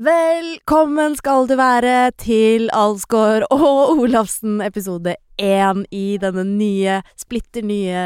[0.00, 8.04] Velkommen skal du være til Alsgaard og Olafsen episode én i denne nye, splitter nye,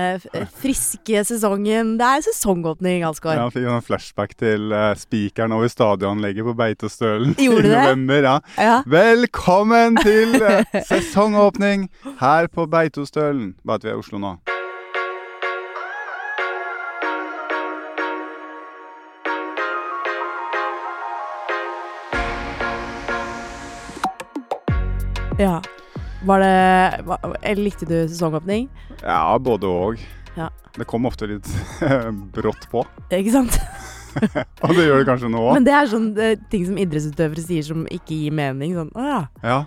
[0.58, 1.92] friske sesongen.
[2.00, 3.38] Det er sesongåpning, Alsgaard.
[3.38, 8.26] Ja, fikk en flashback til uh, spikeren over stadionanlegget på Beitostølen i november.
[8.26, 8.34] Ja.
[8.58, 8.80] Ja.
[8.90, 11.86] Velkommen til uh, sesongåpning
[12.18, 13.54] her på Beitostølen.
[13.62, 14.34] Bare at vi er i Oslo nå.
[25.38, 25.62] Ja.
[26.24, 28.68] Var det Eller likte du sesongåpning?
[29.02, 30.04] Ja, både og.
[30.36, 30.48] Ja.
[30.74, 31.48] Det kom ofte litt
[32.34, 32.82] brått på,
[33.12, 33.58] Ikke sant?
[34.64, 35.56] og det gjør det kanskje nå òg.
[35.58, 38.76] Men det er sånn det, ting som idrettsutøvere sier som ikke gir mening.
[38.78, 39.20] Sånn, å ja.
[39.42, 39.58] Ja.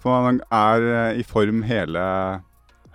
[0.00, 2.02] For man er eh, i form hele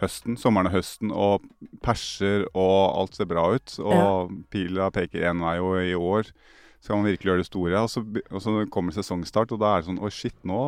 [0.02, 1.46] høsten, sommeren og høsten, og
[1.86, 3.78] perser og alt ser bra ut.
[3.82, 6.30] Og pila peker én vei, og i år
[6.86, 7.82] skal man virkelig gjøre det store.
[7.82, 10.60] Og så, og så kommer sesongstart, og da er det sånn Å, shit, nå,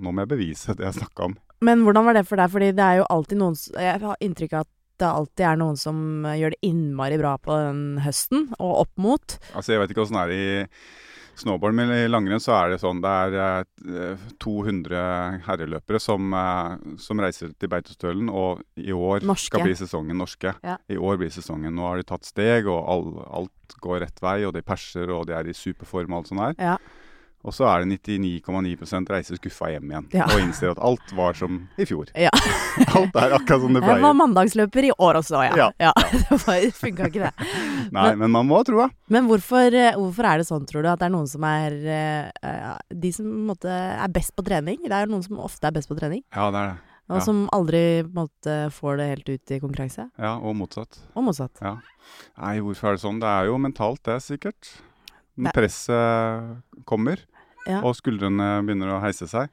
[0.00, 1.36] nå må jeg bevise det jeg snakka om.
[1.62, 2.50] Men hvordan var det for deg?
[2.50, 4.72] Fordi det er jo alltid noen Jeg har inntrykk av at
[5.02, 8.92] det alltid er noen som eh, gjør det innmari bra på den høsten, og opp
[9.00, 9.38] mot.
[9.52, 10.44] Altså, jeg vet ikke åssen det er i
[11.38, 13.36] snowboard, men i langrenn så er det sånn det er
[14.12, 19.50] eh, 200 herreløpere som, eh, som reiser til Beitostølen, og i år Norske.
[19.52, 20.54] skal bli sesongen norske.
[20.62, 20.78] Ja.
[20.92, 21.74] I år blir sesongen.
[21.76, 23.06] Nå har de tatt steg, og all,
[23.42, 26.44] alt går rett vei, og de perser, og de er i superform og alt sånt
[26.46, 26.58] her.
[26.60, 26.76] Ja.
[27.42, 30.28] Og så er det 99,9 reiser skuffa hjem igjen, Ja.
[30.30, 32.06] og innser at alt var som i fjor.
[32.14, 32.30] Ja.
[32.96, 35.70] alt er akkurat som det Jeg var mandagsløper i år også, ja.
[35.82, 35.90] Ja.
[36.30, 37.32] det funka ikke det.
[37.96, 38.86] Nei, men man må ha troa.
[39.10, 41.74] Men hvorfor, eh, hvorfor er det sånn, tror du, at det er noen som er
[41.82, 44.78] eh, eh, De som måtte, er best på trening?
[44.86, 46.78] Det er noen som ofte er best på trening, Ja, det er det.
[47.10, 47.24] og Ja.
[47.26, 50.06] som aldri måte får det helt ut i konkurranse.
[50.16, 51.02] Ja, og motsatt.
[51.18, 51.58] Og motsatt.
[51.60, 51.74] Ja.
[52.38, 53.18] Nei, hvorfor er det sånn?
[53.20, 54.70] Det er jo mentalt, det, er sikkert.
[55.36, 57.16] Når presset kommer,
[57.68, 57.80] Ja.
[57.86, 59.48] og skuldrene begynner å heise seg,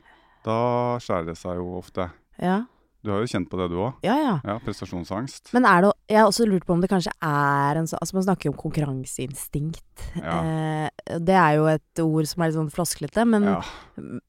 [0.45, 2.09] da skjærer det seg jo ofte.
[2.41, 2.63] Ja.
[3.03, 3.93] Du har jo kjent på det, du òg.
[4.03, 4.31] ja, ja.
[4.43, 5.53] Ja, prestasjonsangst.
[5.55, 8.17] Men er det, jeg har også lurt på om det kanskje er en sånn Altså,
[8.17, 9.85] man snakker jo om konkurranseinstinkt.
[10.19, 10.33] Ja.
[10.43, 13.47] Eh, det er jo et ord som er litt sånn flosklete, men,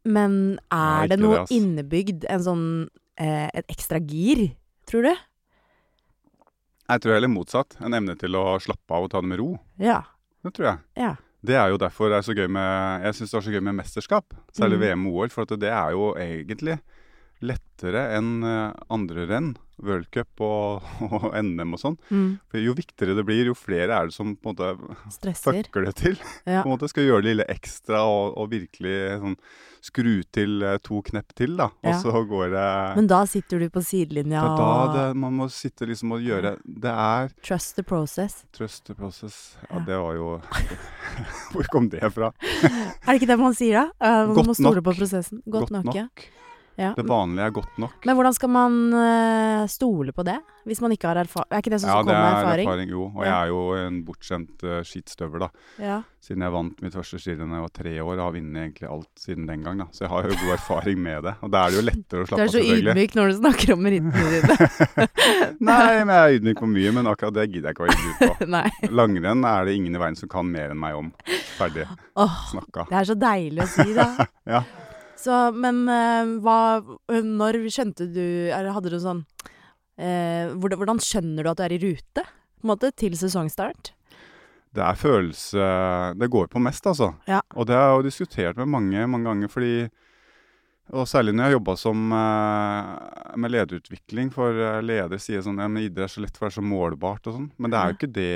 [0.07, 1.59] men Nei, er det noe det, altså.
[1.59, 2.65] innebygd, en sånn
[3.19, 4.53] eh, et ekstra gir,
[4.87, 5.13] tror du?
[6.91, 7.75] Jeg tror heller motsatt.
[7.83, 9.51] En evne til å slappe av og ta det med ro.
[9.83, 10.01] Ja.
[10.47, 10.79] Det tror jeg.
[10.99, 11.13] Ja.
[11.47, 13.63] Det er jo derfor det er så gøy med Jeg syns det er så gøy
[13.65, 14.25] med mesterskap.
[14.53, 14.83] Særlig Mm.
[14.85, 15.31] VM og OL.
[15.31, 16.79] For at det er jo egentlig
[17.43, 19.57] lettere enn eh, andre renn.
[19.81, 21.95] World Cup og, og NM og sånn.
[22.13, 22.35] Mm.
[22.53, 25.63] For jo viktigere det blir, jo flere er det som på en måte Stresser.
[25.63, 26.19] fucker det til.
[26.51, 26.61] Ja.
[26.61, 28.93] På en måte Skal gjøre det lille ekstra og, og virkelig
[29.23, 29.37] sånn
[29.81, 31.71] skru til eh, to knepp til, da.
[31.81, 31.97] Og Ja.
[32.03, 32.67] så går det
[32.99, 34.69] Men da sitter du på sidelinja er da
[34.99, 38.43] det, man må sitte liksom og gjøre Det er trust the process.
[38.53, 39.57] trust the process.
[39.71, 39.85] Ja, Ja.
[39.89, 40.29] det var jo
[41.55, 42.33] Hvor kom det fra?
[42.61, 43.87] Er det ikke det man sier da?
[43.97, 44.85] Eh, man Godt må stole nok.
[44.93, 45.41] på prosessen.
[45.49, 46.05] Godt, nok, ja.
[46.81, 46.93] Ja.
[46.97, 47.99] Det vanlige er godt nok.
[48.09, 51.49] Men hvordan skal man uh, stole på det, hvis man ikke har erfaring?
[51.53, 52.69] Er ikke det som, Ja, som det kommer med er erfaring?
[52.69, 53.03] erfaring, jo.
[53.15, 53.29] Og Ja.
[53.31, 55.49] jeg er jo en bortskjemt uh, skitstøver, da.
[55.81, 55.99] Ja.
[56.21, 58.89] Siden jeg vant mitt første skirenn da jeg var tre år, og har vunnet egentlig
[58.93, 59.79] alt siden den gang.
[59.81, 59.87] da.
[59.97, 61.35] Så jeg har jo god erfaring med det.
[61.41, 62.85] Og da er det jo lettere å slappe av, selvfølgelig.
[62.85, 65.09] Du er så ydmyk når du snakker om rittene dine.
[65.71, 67.97] Nei, men jeg er ydmyk på mye, men akkurat det gidder jeg ikke å være
[68.01, 68.51] ydmyk på.
[68.57, 68.67] Nei.
[69.01, 71.11] Langrenn er det ingen i verden som kan mer enn meg om.
[71.57, 71.87] Ferdig
[72.21, 72.87] Åh, snakka.
[72.93, 74.09] det er så deilig å si, da.
[74.57, 74.63] Ja.
[75.21, 76.81] Så, men eh, hva
[77.13, 79.25] Når skjønte du Eller hadde du sånn
[80.01, 83.93] eh, hvordan, hvordan skjønner du at du er i rute, på en måte, til sesongstart?
[84.71, 85.65] Det er følelse
[86.21, 87.13] Det går på mest, altså.
[87.29, 87.43] Ja.
[87.59, 89.75] Og det har jeg jo diskutert med mange mange ganger, fordi
[90.95, 95.69] Og særlig når jeg jobba som eh, med lederutvikling, for eh, ledere sier sånn ja,
[95.71, 97.51] men idrett er så lett, for det er så målbart og sånn.
[97.59, 98.33] Men det er jo ikke det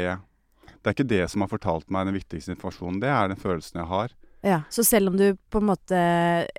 [0.85, 3.01] Det er ikke det som har fortalt meg den viktigste informasjonen.
[3.01, 4.13] Det er den følelsen jeg har.
[4.45, 5.99] Ja, Så selv om du på en måte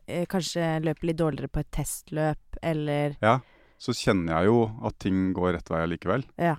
[0.07, 3.39] eh, kanskje løper litt dårligere på et testløp, eller Ja.
[3.77, 6.23] Så kjenner jeg jo at ting går rett vei allikevel.
[6.39, 6.55] Ja.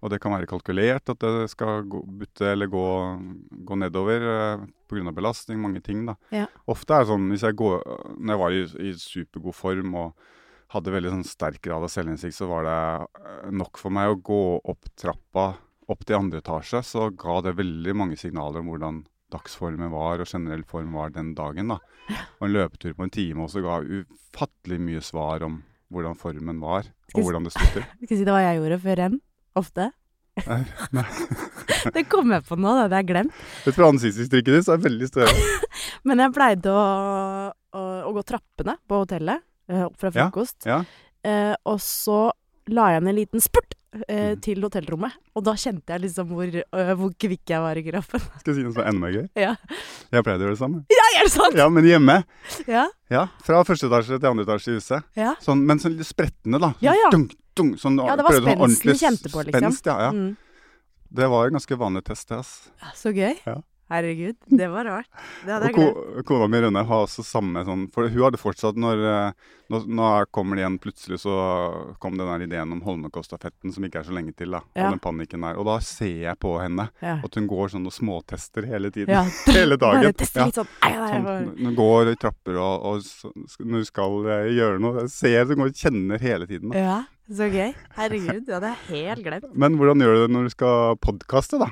[0.00, 2.84] Og det kan være kalkulert at det skal gå, butte eller gå,
[3.66, 5.12] gå nedover eh, pga.
[5.12, 6.06] belastning, mange ting.
[6.06, 6.14] da.
[6.32, 6.46] Ja.
[6.70, 7.82] Ofte er det sånn hvis jeg går
[8.16, 10.28] Når jeg var i, i supergod form og
[10.70, 12.78] hadde veldig sånn sterk grad av selvinnsikt, så var det
[13.26, 15.52] eh, nok for meg å gå opp trappa
[15.90, 16.84] opp til andre etasje.
[16.86, 21.32] Så ga det veldig mange signaler om hvordan dagsformen var og generell form var den
[21.38, 21.70] dagen.
[21.72, 21.78] da.
[22.40, 25.60] Og en løpetur på en time også ga ufattelig mye svar om
[25.90, 27.86] hvordan formen var, og hvordan det sto til.
[28.04, 29.16] Skal si det var jeg gjorde før renn?
[29.58, 29.88] Ofte?
[30.46, 30.60] Nei,
[30.94, 31.04] nei.
[31.96, 33.32] Det kom jeg på nå, det er glemt.
[33.64, 35.32] Ut fra ansiktsuttrykket ditt så er veldig større.
[36.06, 36.82] Men jeg pleide å,
[37.72, 39.40] å, å gå trappene på hotellet
[39.72, 40.66] eh, opp fra Ja, frokost.
[40.68, 40.82] ja.
[41.24, 42.18] Eh, og så
[42.72, 43.74] la jeg ned en liten spurt
[44.08, 44.40] eh, Mhm.
[44.40, 45.12] til hotellrommet.
[45.34, 48.20] Og da kjente jeg liksom hvor, øh, hvor kvikk jeg var i kroppen.
[48.40, 49.28] Skal jeg si noe som er enda gøy?
[49.36, 49.56] Ja.
[50.12, 50.84] Jeg pleide å gjøre det samme.
[50.90, 51.56] ja, er det sant?!
[51.56, 52.24] Ja, men hjemme.
[52.66, 52.86] Ja.
[53.10, 55.02] Ja, Fra første etasje til andre etasje i huset.
[55.16, 55.34] Ja.
[55.42, 56.72] Sånn, men sånn sprettende, da.
[56.78, 57.10] Sånn Ja, ja.
[57.10, 59.60] Dunk, dunk, sånn, Ja, det var spensten sånn du kjente på, liksom.
[59.72, 60.12] Spenst, ja, ja.
[60.14, 60.36] Mm.
[61.12, 62.38] Det var en ganske vanlig test, det.
[62.38, 62.70] ass.
[62.94, 63.34] Så gøy.
[63.46, 63.56] Ja.
[63.90, 65.08] Herregud, det var rart.
[65.44, 66.26] Det hadde jeg glemt.
[66.28, 69.32] kona mi Rønne har også samme sånn For hun hadde fortsatt når eh,
[69.70, 71.32] Nå, nå er- kommer det igjen plutselig, så
[72.02, 74.60] kom den der ideen om Holmenkollstafetten som ikke er så lenge til, da.
[74.74, 74.88] Ja.
[74.88, 75.60] Og den panikken der.
[75.62, 77.20] Og da ser jeg på henne Ja.
[77.22, 79.14] at hun går sånn og småtester hele tiden.
[79.14, 79.22] Ja.
[79.54, 80.08] Hele dagen.
[80.10, 80.26] Ja.
[80.26, 85.04] sånn Sånn, hun går i trapper og, og når hun skal eh, gjøre noe.
[85.06, 86.74] Jeg ser hun går og kjenner hele tiden.
[86.74, 86.82] Da.
[86.82, 86.98] Ja,
[87.30, 87.70] så gøy.
[87.94, 89.54] Herregud, det hadde jeg helt glemt.
[89.54, 91.70] Men hvordan gjør du det når du skal podkaste, da?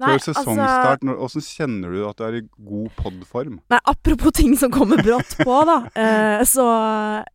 [0.00, 3.58] Nei, Før sesongstart, hvordan kjenner du at du er i god podform?
[3.72, 5.78] Nei, apropos ting som kommer brått på, da.
[5.94, 6.64] eh, så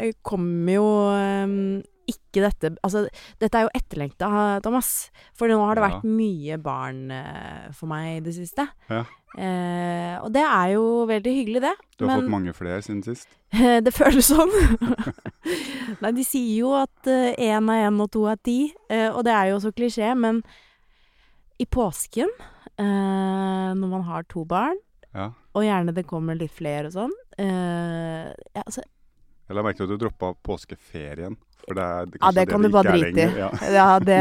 [0.01, 3.05] eh, kommer jo eh, ikke dette Altså,
[3.41, 4.29] dette er jo etterlengta,
[4.65, 4.89] Thomas.
[5.37, 5.89] For nå har det Ja.
[5.93, 8.65] vært mye barn eh, for meg i det siste.
[8.89, 9.03] Ja.
[9.35, 11.73] Eh, og det er jo veldig hyggelig, det.
[11.97, 13.27] Du har Men fått mange flere siden sist.
[13.85, 14.53] det føles sånn.
[16.01, 18.59] Nei, de sier jo at én er én og to er ti,
[18.89, 20.41] eh, og det er jo også klisjé, men
[21.59, 24.77] i påsken, eh, når man har to barn,
[25.15, 25.29] Ja.
[25.55, 28.81] og gjerne det kommer litt flere og sånn eh, ja, altså,
[29.47, 31.37] Jeg la merke til at du droppa påskeferien.
[31.63, 33.39] For det er det, Ja, det kan du bare drite i.
[33.39, 33.49] Ja.
[33.71, 34.19] Ja, det,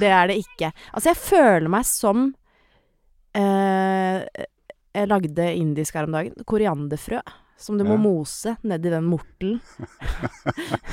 [0.00, 0.72] det er det ikke.
[0.92, 2.24] Altså, jeg føler meg som
[3.36, 4.24] eh,
[4.96, 6.34] Jeg lagde indisk her om dagen.
[6.50, 7.20] Korianderfrø.
[7.60, 8.00] Som du må Ja.
[8.00, 9.60] mose nedi den mortelen.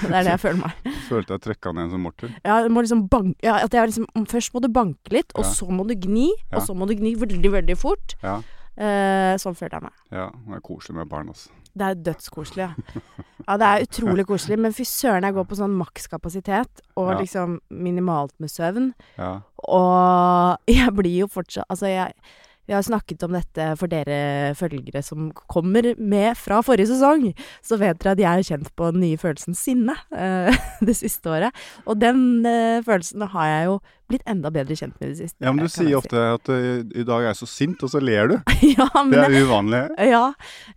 [0.03, 0.93] det er det jeg føler meg.
[1.09, 2.33] Følte jeg trøkka ned en sånn mortel?
[2.43, 5.45] Ja, du må liksom banke, ja, at jeg liksom, først må du banke litt, og
[5.45, 5.53] Ja.
[5.55, 6.27] så må du gni.
[6.51, 8.17] Og så må du gni veldig, veldig fort.
[8.23, 8.41] Ja.
[8.77, 9.95] Eh, sånn følte jeg meg.
[10.11, 10.27] ja.
[10.29, 11.49] Det er koselig med barn, altså.
[11.77, 13.01] Det er dødskoselig, ja.
[13.47, 14.57] Ja, det er utrolig koselig.
[14.59, 17.17] Men fy søren, jeg går på sånn makskapasitet og Ja.
[17.21, 18.93] liksom minimalt med søvn.
[19.17, 19.41] Ja.
[19.69, 22.13] Og jeg blir jo fortsatt Altså, jeg
[22.67, 27.29] vi har snakket om dette for dere følgere som kommer med fra forrige sesong.
[27.63, 30.51] Så vet dere at jeg har kjent på den nye følelsen sinne uh,
[30.87, 31.55] det siste året.
[31.87, 33.77] Og den uh, følelsen har jeg jo
[34.07, 35.39] blitt enda bedre kjent med i det siste.
[35.43, 35.95] ja, men du sier si.
[35.95, 38.37] ofte at uh, i dag er jeg så sint, og så ler du.
[38.75, 39.83] ja, men Det er uvanlig.
[40.11, 40.25] ja,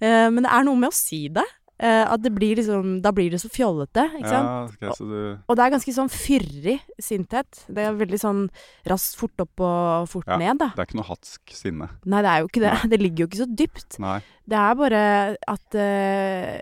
[0.01, 1.47] men det er noe med å si det.
[1.81, 4.77] Eh, at det blir liksom Da blir det så fjollete, ikke sant?
[4.81, 7.63] Ja, ok, så du Og det er ganske sånn fyrig sinthet.
[7.69, 8.43] Det er veldig sånn
[8.91, 10.37] raskt fort opp og fort Ja.
[10.41, 10.71] ned, da.
[10.77, 11.89] Det er ikke noe hatsk sinne.
[12.05, 12.75] Nei, det er jo ikke det.
[12.93, 13.99] Det ligger jo ikke så dypt.
[14.03, 14.19] Nei.
[14.51, 15.03] Det er bare
[15.49, 16.61] at uh,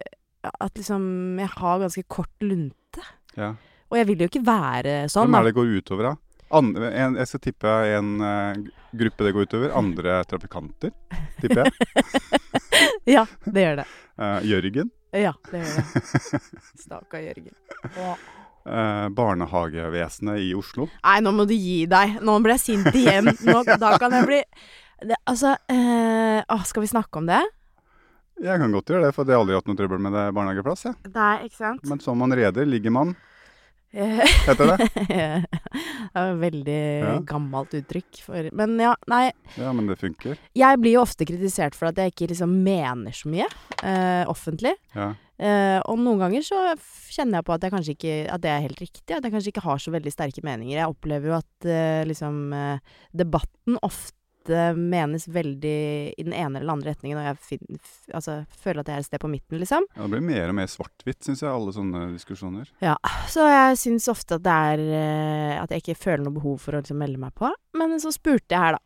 [0.60, 3.04] At liksom Jeg har ganske kort lunte.
[3.36, 3.54] Ja.
[3.90, 6.16] Og jeg vil jo ikke være sånn, Hvem er det det går utover, da?
[6.58, 8.54] Andre, en, jeg skal tippe en uh,
[8.96, 9.72] gruppe det går utover.
[9.76, 10.92] Andre trafikanter,
[11.40, 11.72] tipper jeg.
[13.08, 13.86] Ja, det gjør det.
[14.44, 14.90] Jørgen.
[15.16, 16.40] Ja, det gjør det.
[16.84, 17.54] Stakkar Jørgen.
[18.68, 20.88] eh, barnehagevesenet i Oslo.
[21.04, 22.18] Nei, nå må du gi deg.
[22.24, 23.30] Nå ble jeg sint igjen.
[23.48, 24.42] Nå, da kan jeg bli
[25.08, 27.40] det, Altså eh, å, Skal vi snakke om det?
[28.42, 30.84] Jeg kan godt gjøre det, for jeg har aldri hatt noe trøbbel med det barnehageplass.
[30.86, 31.10] Jeg.
[31.14, 31.82] Nei, ikke sant?
[31.90, 33.16] Men som man reder, ligger man,
[34.48, 34.88] heter det.
[35.08, 37.14] det er et veldig Ja.
[37.28, 38.20] gammelt uttrykk.
[38.26, 39.30] For, men ja, nei.
[39.56, 40.36] Ja, men det funker.
[40.58, 43.46] Jeg blir jo ofte kritisert for at jeg ikke liksom mener så mye
[43.82, 44.74] eh, offentlig.
[44.96, 45.14] Ja.
[45.38, 46.60] Eh, og noen ganger så
[47.14, 49.08] kjenner jeg på at, jeg kanskje ikke, at det er helt riktig.
[49.14, 50.76] At jeg kanskje ikke har så veldig sterke meninger.
[50.80, 54.17] Jeg opplever jo at eh, liksom eh, debatten ofte
[54.76, 55.76] menes veldig
[56.14, 57.80] i den ene eller den andre retningen, og jeg fin,
[58.14, 59.86] altså, føler at jeg er et sted på midten, liksom.
[59.94, 62.70] Ja, det blir mer og mer svart-hvitt, syns jeg, alle sånne diskusjoner.
[62.84, 62.96] Ja,
[63.28, 66.76] Så jeg syns ofte at det er eh, At jeg ikke føler noe behov for
[66.76, 67.50] å liksom melde meg på.
[67.78, 68.82] Men så spurte jeg her, da.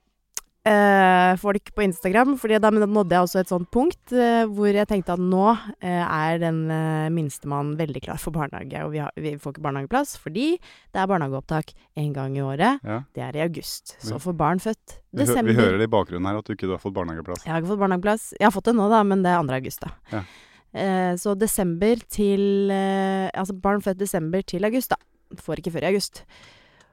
[0.69, 4.89] Eh, folk på Instagram, Fordi da nådde jeg også et sånt punkt eh, hvor jeg
[4.91, 5.47] tenkte at nå
[5.83, 8.85] eh, er den eh, minstemann veldig klar for barnehage.
[8.85, 12.83] Og vi, har, vi får ikke barnehageplass fordi det er barnehageopptak én gang i året.
[12.87, 13.03] Ja.
[13.15, 13.97] Det er i august.
[14.03, 16.71] Så for barn født Vi, desember vi hører det i bakgrunnen her at du ikke
[16.71, 17.45] har fått barnehageplass.
[17.47, 18.31] Jeg har ikke fått barnehageplass.
[18.39, 19.61] Jeg har fått det nå, da, men det er 2.
[19.61, 19.95] august, da.
[20.15, 20.25] Ja.
[20.73, 25.01] Eh, så desember til eh, Altså barn født desember til august, da.
[25.43, 26.25] Får ikke før i august.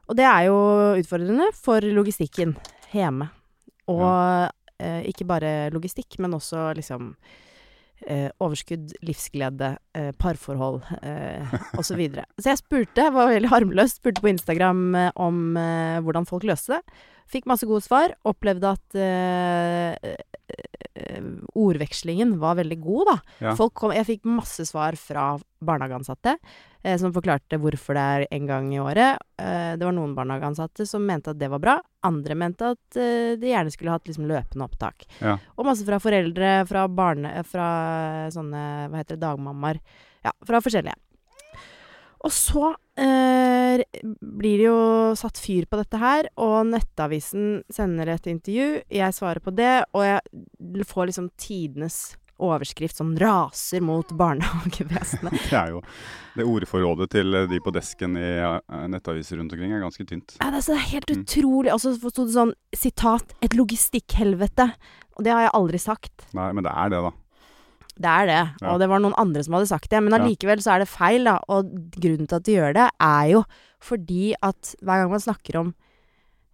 [0.10, 0.58] Og det er jo
[1.00, 2.58] utfordrende for logistikken
[2.92, 3.30] hjemme.
[3.89, 7.13] Og eh, ikke bare logistikk, men også liksom
[8.08, 11.91] eh, overskudd, livsglede, eh, parforhold eh, osv.
[11.91, 12.25] Så, videre.
[12.41, 16.77] så jeg spurte, var veldig harmløst, spurte på Instagram eh, om eh, hvordan folk løste
[16.77, 17.00] det.
[17.30, 18.16] Fikk masse gode svar.
[18.28, 20.16] Opplevde at eh,
[20.96, 23.18] eh, ordvekslingen var veldig god, da.
[23.46, 23.54] Ja.
[23.60, 25.32] Folk kom, jeg fikk masse svar fra
[25.66, 26.36] barnehageansatte
[26.84, 29.22] eh, som forklarte hvorfor det er en gang i året.
[29.42, 31.78] Eh, det var noen barnehageansatte som mente at det var bra.
[32.08, 35.06] Andre mente at eh, de gjerne skulle hatt liksom løpende opptak.
[35.22, 35.38] Ja.
[35.58, 37.36] Og masse fra foreldre, fra barne...
[37.50, 37.70] Fra
[38.34, 39.80] sånne, hva heter det, dagmammaer.
[40.26, 40.98] Ja, fra forskjellige.
[42.28, 43.80] Og så eh,
[44.20, 44.80] blir det jo
[45.16, 48.82] satt fyr på dette her, og Nettavisen sender et intervju.
[48.92, 52.00] Jeg svarer på det, og jeg får liksom tidenes
[52.40, 55.34] overskrift som raser mot barnehagevesenet.
[55.52, 55.82] Det er jo
[56.40, 60.38] Det ordforrådet til de på desken i eh, nettaviser rundt omkring er ganske tynt.
[60.40, 61.24] Ja, det er så helt Mm.
[61.26, 61.74] utrolig.
[61.74, 64.70] Og så sto det sånn sitat 'et logistikkhelvete'.
[65.18, 66.28] Og det har jeg aldri sagt.
[66.34, 67.12] Nei, men det er det, da.
[68.00, 68.39] Det er det.
[68.62, 68.72] Ja.
[68.74, 70.00] Og det var noen andre som hadde sagt det.
[70.06, 71.38] Men allikevel så er det feil, da.
[71.51, 71.68] Og
[72.00, 73.44] grunnen til at de gjør det, er jo
[73.84, 75.74] fordi at hver gang man snakker om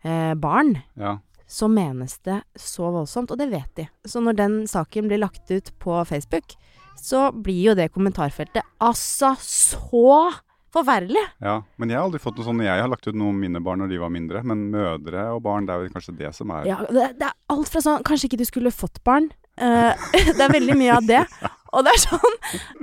[0.06, 1.20] eh, barn, Ja.
[1.48, 3.88] så menes det så voldsomt, og det vet de.
[4.06, 6.56] Så når den saken blir lagt ut på Facebook,
[6.98, 10.34] så blir jo det kommentarfeltet altså så
[10.74, 11.22] forferdelig.
[11.42, 11.62] ja.
[11.78, 13.80] Men jeg har aldri fått noe sånn Jeg har lagt ut noe om mine barn
[13.84, 16.66] når de var mindre, men mødre og barn, det er vel kanskje det som er
[16.68, 19.30] Ja, det, det er alt fra sånn Kanskje ikke du skulle fått barn.
[19.56, 21.22] Eh, det er veldig mye av det.
[21.76, 22.36] Og det er sånn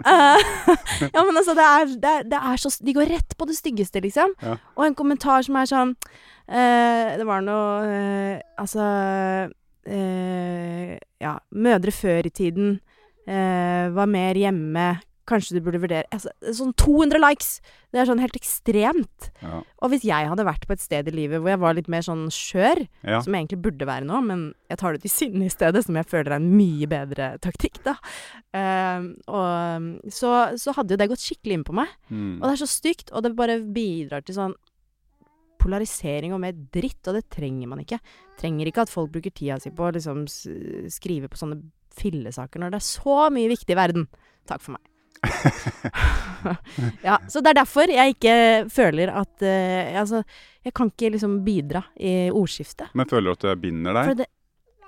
[0.04, 0.42] uh,
[1.14, 3.56] Ja, men altså, det er, det, er, det er så De går rett på det
[3.56, 4.34] styggeste, liksom.
[4.44, 4.58] Ja.
[4.76, 8.88] Og en kommentar som er sånn uh, Det var noe Altså
[9.82, 12.76] Ja, mødre før i tiden
[13.26, 14.84] var mer hjemme.
[15.28, 17.50] Kanskje du burde vurdere altså, Sånn 200 likes!
[17.92, 19.28] Det er sånn helt ekstremt.
[19.42, 19.60] Ja.
[19.84, 22.02] Og hvis jeg hadde vært på et sted i livet hvor jeg var litt mer
[22.06, 23.20] sånn skjør, ja.
[23.20, 25.98] som jeg egentlig burde være nå, men jeg tar det til sinne i stedet, som
[26.00, 27.98] jeg føler er en mye bedre taktikk, da.
[28.56, 31.92] uh, og så, så hadde jo det gått skikkelig inn på meg.
[32.08, 32.40] Mm.
[32.40, 34.56] Og det er så stygt, og det bare bidrar til sånn
[35.62, 38.00] polarisering og mer dritt, og det trenger man ikke.
[38.40, 41.60] Trenger ikke at folk bruker tida si på å liksom skrive på sånne
[41.92, 44.08] fillesaker når det er så mye viktig i verden.
[44.48, 44.91] Takk for meg.
[47.08, 48.34] ja, så det er derfor jeg ikke
[48.72, 50.22] føler at uh, Altså,
[50.66, 52.92] jeg kan ikke liksom bidra i ordskiftet.
[52.98, 54.16] Men føler du at det binder deg?
[54.22, 54.26] det,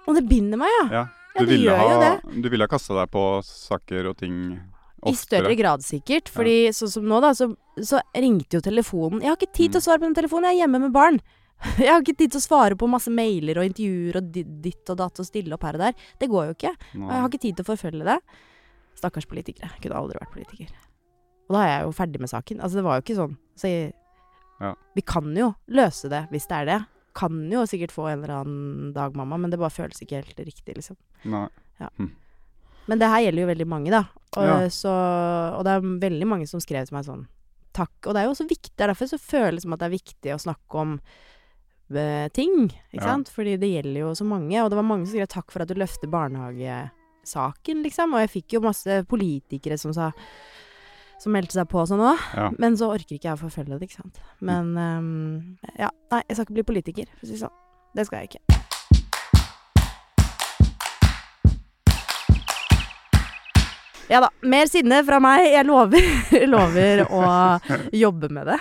[0.06, 0.86] og det binder meg, ja.
[1.00, 1.04] Ja.
[1.34, 2.42] Ja, Du det ville gjør jo ha, det.
[2.44, 4.34] du ville ha kasta deg på saker og ting
[5.02, 5.10] oftere?
[5.10, 6.28] I større grad sikkert.
[6.30, 7.48] Fordi sånn som nå, da, så,
[7.82, 9.18] så ringte jo telefonen.
[9.24, 9.86] Jeg har ikke tid til å Mm.
[9.88, 11.18] svare på den telefonen, jeg er hjemme med barn.
[11.80, 14.96] Jeg har ikke tid til å svare på masse mailer og intervjuer og ditt og
[14.98, 15.94] datt og stille opp her og der.
[16.20, 16.72] Det går jo ikke.
[16.98, 18.16] Og jeg har ikke tid til å forfølge det.
[19.04, 19.68] Stakkars politikere.
[19.76, 20.72] Jeg kunne aldri vært politiker.
[21.50, 22.60] Og da er jeg jo ferdig med saken.
[22.64, 23.36] Altså, det var jo ikke sånn.
[23.60, 23.92] Så jeg,
[24.62, 24.72] Ja.
[24.96, 26.80] Vi kan jo løse det hvis det er det.
[27.14, 30.38] Kan jo sikkert få en eller annen dag, mamma, men det bare føles ikke helt
[30.40, 30.96] riktig, liksom.
[31.26, 31.48] Nei.
[32.88, 34.04] Men det her gjelder jo veldig mange, da.
[34.36, 34.68] Og, Ja.
[34.68, 34.92] så,
[35.58, 37.26] og det er veldig mange som skrev til meg sånn
[37.74, 38.06] Takk.
[38.06, 38.70] Og det er jo også viktig.
[38.76, 41.00] det er Derfor så føles det som at det er viktig å snakke om
[41.94, 42.68] eh, ting.
[42.92, 43.14] Ikke Ja.
[43.14, 43.28] sant?
[43.28, 44.54] Fordi det gjelder jo så mange.
[44.62, 46.08] Og det var mange som skrev takk for at du løfter
[47.24, 48.14] barnehagesaken, liksom.
[48.14, 50.12] Og jeg fikk jo masse politikere som sa
[51.20, 52.18] som meldte seg på sånn òg.
[52.34, 52.50] Ja.
[52.58, 54.20] Men så orker ikke jeg å forfølge det, ikke sant.
[54.40, 55.90] Men um, ja.
[56.12, 57.60] Nei, jeg skal ikke bli politiker, for å si det sånn.
[57.94, 58.42] Det skal jeg ikke.
[64.10, 64.28] Ja da.
[64.44, 65.46] Mer sinne fra meg.
[65.48, 66.10] Jeg lover,
[66.54, 67.22] lover å
[67.94, 68.58] jobbe med det.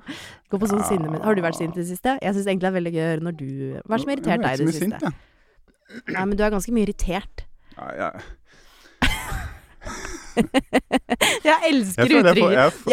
[0.52, 2.14] Gå på sånn sinne Har du vært sint i det siste?
[2.22, 4.12] Jeg syns egentlig det er veldig gøy å høre når du Hva er det som
[4.12, 4.84] har irritert deg i det siste?
[4.84, 5.14] sint, ja.
[6.14, 7.44] Nei, men du er ganske mye irritert.
[7.78, 8.12] Nei, jeg,
[11.44, 12.56] Jeg elsker jeg uttrykket.
[12.58, 12.92] jeg, får-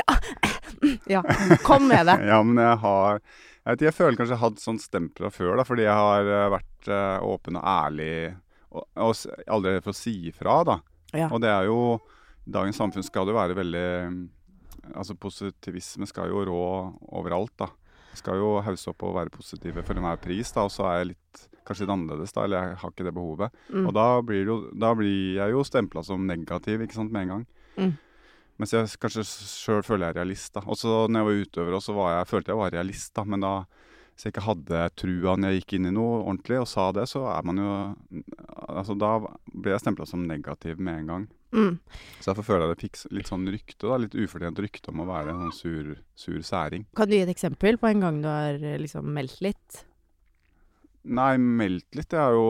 [1.11, 1.21] Ja,
[1.65, 2.15] kom med det.
[2.27, 5.29] Ja, men jeg har Jeg vet jeg føler kanskje jeg har hatt sånn stempel fra
[5.35, 8.13] før, da, fordi jeg har eh, vært uh, åpen og ærlig
[8.73, 9.11] og, og
[9.53, 10.79] aldri for å si ifra, da.
[11.13, 11.27] Ja.
[11.29, 11.77] Og det er jo
[12.47, 13.85] I dagens samfunn skal jo være veldig
[14.97, 16.61] Altså positivisme skal jo rå
[17.13, 17.67] overalt, da.
[18.17, 21.11] Skal jo hausse opp og være positive for enhver pris, da, og så er jeg
[21.13, 23.59] litt kanskje litt annerledes, da, eller jeg har ikke det behovet.
[23.69, 23.85] Mm.
[23.85, 27.35] Og da blir, jo, da blir jeg jo stempla som negativ, ikke sant, med en
[27.35, 27.45] gang.
[27.77, 27.93] Mm.
[28.61, 30.65] Mens jeg kanskje sjøl føler jeg er realist, da.
[30.67, 33.25] Og så når jeg var utøver også, var jeg, følte jeg var realist, da.
[33.25, 33.53] Men da
[34.11, 37.07] hvis jeg ikke hadde trua når jeg gikk inn i noe ordentlig og sa det,
[37.09, 37.69] så er man jo
[38.71, 41.23] Altså da ble jeg stempla som negativ med en gang.
[41.51, 41.77] Mm.
[42.19, 43.99] Så derfor føler jeg det fikk litt sånn rykte, da.
[43.99, 46.85] Litt ufortjent rykte om å være en sånn sur, sur særing.
[46.97, 49.81] Kan du gi et eksempel på en gang du har liksom meldt litt?
[51.11, 52.13] Nei, meldt litt.
[52.13, 52.47] Jeg jo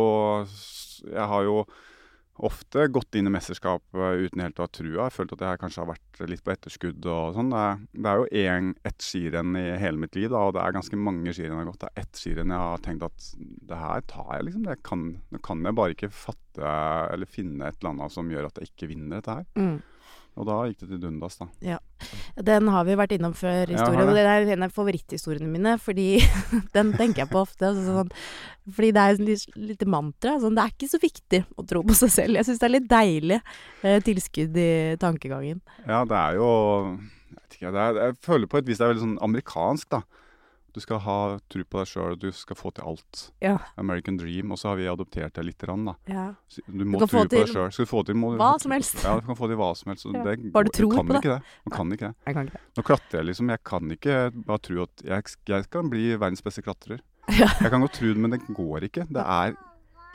[1.07, 1.63] Jeg har jo
[2.45, 5.05] ofte gått inn i mesterskap uten helt å ha trua.
[5.05, 7.53] Jeg følte at jeg kanskje har vært litt på etterskudd og sånn.
[7.53, 7.65] Det,
[8.01, 10.99] det er jo en, ett skirenn i hele mitt liv, da, og det er ganske
[10.99, 11.83] mange skirenn jeg har gått.
[11.83, 13.29] Det er ett skirenn jeg har tenkt at
[13.71, 14.67] det her tar jeg, liksom.
[14.67, 16.75] Det kan, nå kan jeg bare ikke fatte
[17.13, 19.49] eller finne et eller annet som gjør at jeg ikke vinner dette her.
[19.59, 19.79] Mm.
[20.39, 21.45] Og da gikk det til dundas, da.
[21.65, 21.77] Ja.
[22.39, 24.07] Den har vi vært innom før, Ja, historien.
[24.07, 24.23] og det.
[24.25, 26.05] er en av favoritthistoriene mine, fordi
[26.77, 27.67] den tenker jeg på ofte.
[27.67, 28.13] Altså, sånn,
[28.71, 30.37] fordi det er et lite mantra.
[30.39, 32.39] Sånn, det er ikke så viktig å tro på seg selv.
[32.39, 33.41] Jeg syns det er litt deilig
[33.83, 34.69] eh, tilskudd i
[35.03, 35.59] tankegangen.
[35.85, 36.47] Ja, det er jo
[37.35, 40.01] Jeg ikke, det er, jeg føler på et vis det er veldig sånn amerikansk, da.
[40.71, 41.15] Du skal ha
[41.51, 43.21] tro på deg sjøl, du skal få til alt.
[43.43, 43.57] Ja.
[43.81, 44.53] American dream.
[44.55, 45.95] Og så har vi adoptert det lite grann, da.
[46.07, 46.25] ja.
[46.67, 47.71] Du må du tro på deg sjøl.
[47.75, 49.01] Skal du få til må hva som helst.
[49.03, 50.07] Ja, du kan få til hva som helst.
[50.07, 50.23] Ja.
[50.27, 51.23] Det, Bare du tror på det.
[51.27, 51.39] Det.
[51.67, 52.15] Man kan ikke det.
[52.29, 52.63] Jeg kan ikke det.
[52.79, 53.51] Nå klatrer jeg liksom.
[53.55, 54.15] Jeg kan ikke
[54.47, 57.01] bare tro at jeg, jeg kan bli verdens beste klatrer.
[57.31, 57.45] Ja.
[57.61, 59.05] Jeg kan godt tro det, men det går ikke.
[59.07, 59.53] Det er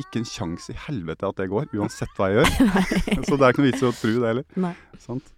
[0.03, 2.67] ikke en sjanse i helvete at det går, uansett hva jeg gjør.
[3.29, 4.45] Så det er ikke noe vits i å tro det heller.
[4.67, 4.73] Nei.
[5.01, 5.31] Sant?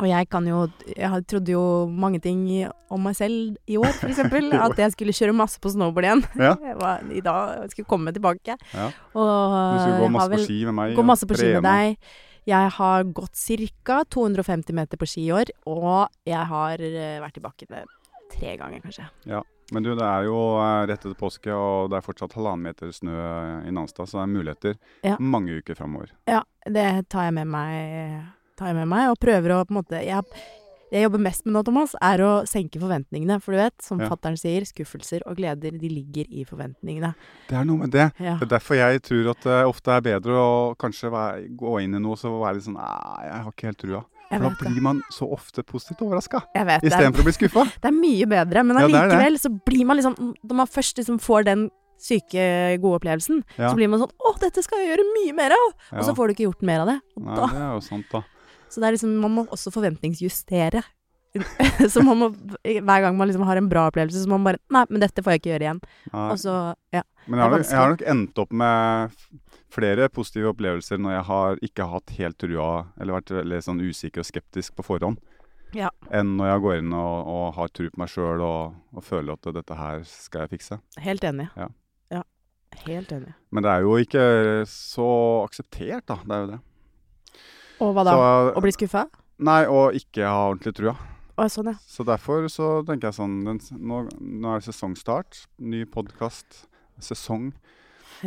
[0.00, 0.62] Og jeg kan jo
[0.96, 2.42] Jeg trodde jo mange ting
[2.90, 4.18] om meg selv i år, f.eks.
[4.66, 6.24] At jeg skulle kjøre masse på snowboard igjen.
[6.40, 6.54] Ja.
[6.82, 8.56] Var, I dag jeg skulle komme tilbake.
[8.74, 8.88] Ja.
[9.14, 10.96] Og Du skulle gå masse masse på ski med meg.
[10.98, 12.10] Gå masse på ski med deg.
[12.48, 13.36] Jeg har gått
[13.84, 14.00] ca.
[14.08, 17.84] 250 meter på ski i år, og jeg har eh, vært i bakken eh,
[18.32, 19.04] tre ganger, kanskje.
[19.28, 19.42] Ja.
[19.70, 22.90] Men du, det er jo eh, rett etter påske, og det er fortsatt halvannen meter
[22.96, 25.14] snø eh, i Nanstad, så det er muligheter Ja.
[25.20, 26.10] mange uker framover.
[26.26, 28.24] Ja, det tar jeg med meg,
[28.60, 30.24] tar jeg med meg og prøver å på en måte jeg,
[30.90, 33.36] jeg jobber mest med nå, Thomas, er å senke forventningene.
[33.40, 34.08] For du vet, som Ja.
[34.10, 37.12] fattern sier, skuffelser og gleder, de ligger i forventningene.
[37.48, 38.08] Det er noe med det.
[38.18, 38.34] Ja.
[38.40, 41.94] Det er derfor jeg tror at det ofte er bedre å kanskje være, gå inn
[41.94, 44.04] i noe så være litt sånn Nei, jeg har ikke helt trua.
[44.30, 46.42] For da blir man så ofte positivt overraska.
[46.54, 47.64] Er- Istedenfor å bli skuffa.
[47.82, 50.14] Det er mye bedre, men Ja, allikevel så blir man liksom
[50.46, 51.68] Når man først liksom får den
[52.00, 53.70] syke, gode opplevelsen, Ja.
[53.70, 55.66] så blir man sånn Å, dette skal jeg gjøre mye mer av!
[55.98, 56.98] Og så får du ikke gjort mer av det.
[57.16, 58.22] Og Nei, da, det er jo sant, da.
[58.70, 60.82] Så det er liksom Man må også forventningsjustere.
[61.92, 62.28] så man må
[62.64, 65.22] Hver gang man liksom har en bra opplevelse, så må man bare Nei, men dette
[65.22, 65.80] får jeg ikke gjøre igjen.
[66.12, 66.54] Og så
[66.94, 67.02] Ja.
[67.26, 69.18] Men jeg har, jeg har nok endt opp med
[69.70, 74.24] flere positive opplevelser når jeg har ikke hatt helt trua, eller vært veldig sånn usikker
[74.24, 75.20] og skeptisk på forhånd,
[75.76, 75.90] Ja.
[76.10, 79.36] enn når jeg går inn og, og har tro på meg sjøl og, og føler
[79.36, 80.80] at dette her skal jeg fikse.
[80.98, 81.46] Helt enig.
[81.60, 81.68] Ja.
[82.10, 82.24] ja.
[82.88, 83.36] Helt enig.
[83.54, 84.24] Men det er jo ikke
[84.66, 85.06] så
[85.44, 86.18] akseptert, da.
[86.24, 86.60] Det er jo det.
[87.80, 88.12] Og hva da?
[88.16, 89.06] Så, Å bli skuffa?
[89.40, 90.96] nei, og ikke ha ordentlig trua.
[91.40, 91.78] Å, sånn, ja.
[91.88, 95.46] Så derfor så tenker jeg sånn den, nå, nå er det sesongstart.
[95.64, 96.66] Ny podkast.
[97.00, 97.46] Sesong.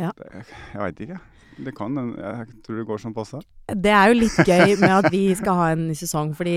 [0.00, 0.10] Ja.
[0.18, 1.20] Det, jeg veit ikke.
[1.54, 3.38] Det kan Jeg tror det går som passe.
[3.70, 6.56] Det er jo litt gøy med at vi skal ha en ny sesong, fordi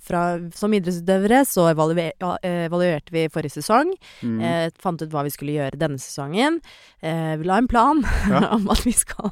[0.00, 0.22] fra,
[0.56, 2.14] som idrettsutøvere så evaluer,
[2.48, 3.92] evaluerte vi forrige sesong.
[4.24, 4.38] Mm.
[4.40, 6.56] Eh, fant ut hva vi skulle gjøre denne sesongen.
[7.04, 8.00] Eh, vi la en plan
[8.32, 8.40] Ja.
[8.56, 9.28] om at vi skal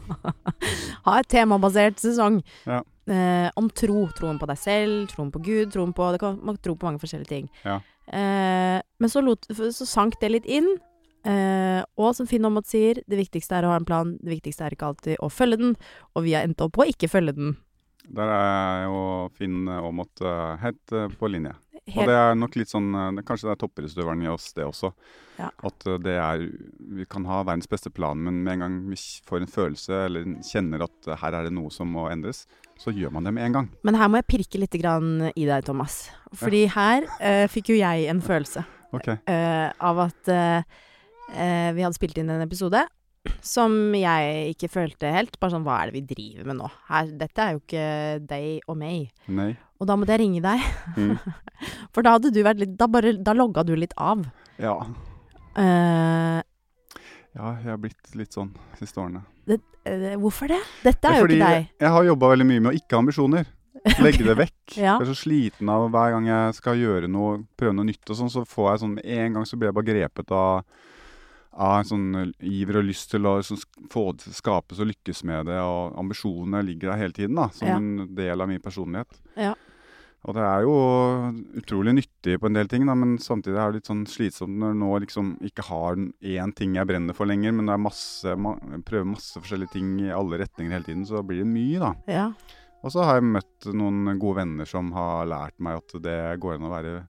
[1.09, 2.42] ha et temabasert sesong.
[2.68, 2.83] Ja.
[3.06, 4.08] Eh, om tro.
[4.18, 6.88] Troen på deg selv, troen på Gud, troen på det kan, Man kan tro på
[6.88, 7.48] mange forskjellige ting.
[7.62, 7.78] Ja.
[8.06, 10.68] Eh, men så, lot, så sank det litt inn.
[11.26, 14.14] Eh, og som Finn Aamodt sier, det viktigste er å ha en plan.
[14.22, 15.78] Det viktigste er ikke alltid å følge den.
[16.14, 17.56] Og vi har endt opp på å ikke følge den.
[18.14, 18.98] Der er jo
[19.34, 21.56] Finn Aamodt uh, helt eh, på linje.
[21.94, 24.90] Og det er nok litt sånn eh, Kanskje det er toppidrettsutøveren i oss, det også.
[25.38, 25.53] Ja.
[25.68, 26.46] At eh, det er
[26.96, 30.27] Vi kan ha verdens beste plan, men med en gang vi får en følelse eller
[30.46, 32.44] kjenner at eh, her er det noe som må endres,
[32.81, 33.70] så gjør man det med en gang.
[33.87, 36.11] men her må jeg pirke litt i deg, Thomas.
[36.37, 39.16] Fordi her uh, fikk jo jeg en følelse okay.
[39.31, 40.61] uh, av at uh,
[41.72, 42.83] vi hadde spilt inn en episode
[43.44, 45.38] som jeg ikke følte helt.
[45.40, 46.70] Bare sånn, hva er det vi driver med nå?
[46.90, 47.86] Her, dette er jo ikke
[48.30, 49.10] deg og meg.
[49.28, 49.50] Nei.
[49.80, 50.62] Og da måtte jeg ringe deg,
[50.96, 51.18] Mm.
[51.92, 54.24] for da hadde du vært litt Da, bare, da logga du litt av.
[54.62, 54.76] Ja.
[55.56, 56.40] Uh,
[57.36, 59.22] ja, jeg har blitt litt sånn siste årene.
[59.48, 60.60] eh, hvorfor det?
[60.82, 61.68] Dette er Det jo ikke deg.
[61.80, 63.46] Jeg har jobba veldig mye med å ikke ha ambisjoner.
[64.02, 64.54] Legge det vekk.
[64.76, 64.96] Ja.
[64.98, 68.18] Jeg er så sliten av hver gang jeg skal gjøre noe, prøve noe nytt og
[68.18, 70.64] sånn, så får jeg sånn med en gang så blir jeg bare grepet av
[71.56, 73.60] av en sånn iver og lyst til å liksom,
[73.92, 77.48] få det til skapes og lykkes med det, og ambisjonene ligger der hele tiden, da,
[77.56, 77.76] som Ja.
[77.80, 79.16] en del av min personlighet.
[79.36, 79.54] Ja.
[80.26, 80.74] Og det er jo
[81.60, 84.72] utrolig nyttig på en del ting, da, men samtidig er det litt sånn slitsomt når
[84.74, 88.36] du nå liksom ikke har én ting jeg brenner for lenger, men det er masse,
[88.36, 91.92] ma prøver masse forskjellige ting i alle retninger hele tiden, så blir det mye, da.
[92.10, 92.26] Ja.
[92.82, 96.58] Og så har jeg møtt noen gode venner som har lært meg at det går
[96.58, 97.06] an å være eh,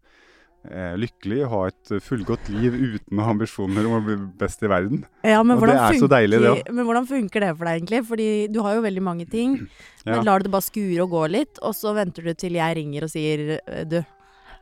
[1.00, 5.06] lykkelig og ha et fullgodt liv uten ambisjoner om å bli best i verden.
[5.24, 6.74] Ja, men hvordan det er så funker- deilig, det også.
[6.76, 8.02] Men hvordan funker det for deg, egentlig?
[8.10, 9.60] Fordi du har jo veldig mange ting.
[10.08, 10.15] Ja.
[10.15, 12.76] Men lar du det bare skure og gå litt, og så venter du til jeg
[12.78, 13.98] ringer og sier eh, du.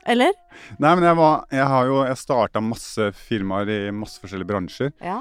[0.09, 0.31] Eller?
[0.81, 4.89] Nei, men jeg, var, jeg har jo jeg starta masse firmaer i masse forskjellige bransjer.
[5.05, 5.19] Ja.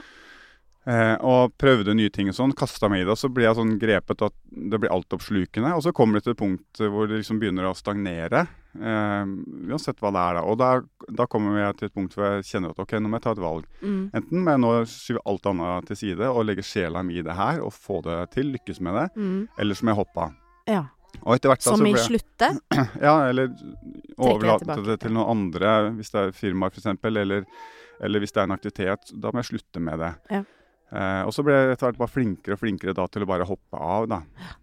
[0.85, 2.57] Eh, og prøvde nye ting og sånn.
[2.57, 3.13] Kasta meg i det.
[3.15, 5.73] Og så blir jeg sånn grepet at det blir altoppslukende.
[5.77, 8.47] Og så kommer det til et punkt hvor det liksom begynner å stagnere.
[8.75, 9.25] Eh,
[9.71, 10.43] uansett hva det er, da.
[10.51, 10.71] Og da,
[11.15, 13.35] da kommer jeg til et punkt hvor jeg kjenner at ok, nå må jeg ta
[13.37, 13.69] et valg.
[13.83, 14.01] Mm.
[14.19, 17.37] Enten må jeg nå skyve alt annet til side og legge sjela mi i det
[17.39, 19.49] her og få det til, lykkes med det, Mm.
[19.59, 20.35] eller så må jeg hoppe av.
[20.67, 20.85] Ja.
[21.25, 22.49] Hvert Som så i slutte?
[23.07, 23.53] Ja, eller
[24.19, 27.45] overlate det til noen andre, hvis det er firmaer f.eks., eller,
[28.03, 29.13] eller hvis det er en aktivitet.
[29.23, 30.13] Da må jeg slutte med det.
[30.35, 30.43] Ja.
[30.95, 33.47] Eh, og så ble jeg etter hvert bare flinkere og flinkere da til å bare
[33.49, 34.09] hoppe av.
[34.11, 34.21] da.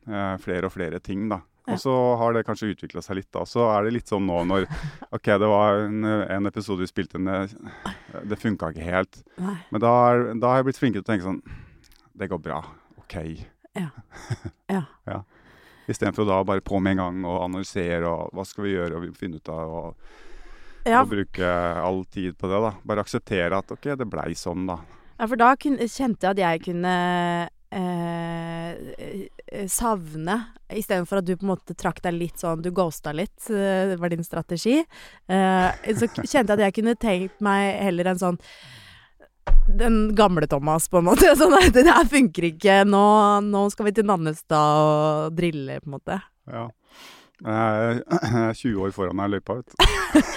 [0.08, 1.42] Eh, flere og flere ting, da.
[1.70, 3.44] Og så har det kanskje utvikla seg litt, da.
[3.46, 4.66] Så er det litt sånn nå når
[5.16, 9.20] OK, det var en, en episode vi spilte inn, det, det funka ikke helt.
[9.38, 9.58] Nei.
[9.70, 11.42] Men da, er- da har jeg blitt flinkere til å tenke sånn
[12.18, 12.64] Det går bra.
[13.04, 13.18] OK.
[13.78, 13.90] Ja.
[14.72, 14.82] Ja.
[15.06, 15.20] ja.
[15.92, 19.02] Istedenfor da bare på med en gang og analysere og hva skal vi gjøre og
[19.04, 20.12] vi finne ut av og,
[20.88, 21.50] Ja, og bruke
[21.84, 22.60] all tid på det.
[22.64, 22.70] da.
[22.88, 24.78] Bare akseptere at OK, det blei sånn, da.
[25.20, 26.94] Ja, for da kjente jeg at jeg kunne
[27.72, 30.38] eh, savne
[30.72, 33.98] Istedenfor at du på en måte trakk deg litt sånn Du ghosta litt, eh, det
[34.00, 34.78] var din strategi.
[35.28, 38.40] Eh, så kjente jeg at jeg kunne tenkt meg heller en sånn
[39.72, 41.32] den gamle Thomas, på en måte.
[41.40, 42.82] Sånn nei, det her funker ikke.
[42.88, 43.02] Nå,
[43.46, 46.18] nå skal vi til Nannestad og drille, på en måte.
[46.52, 46.68] Ja.
[47.42, 49.86] Jeg er er 20 år foran deg i løypa, vet du.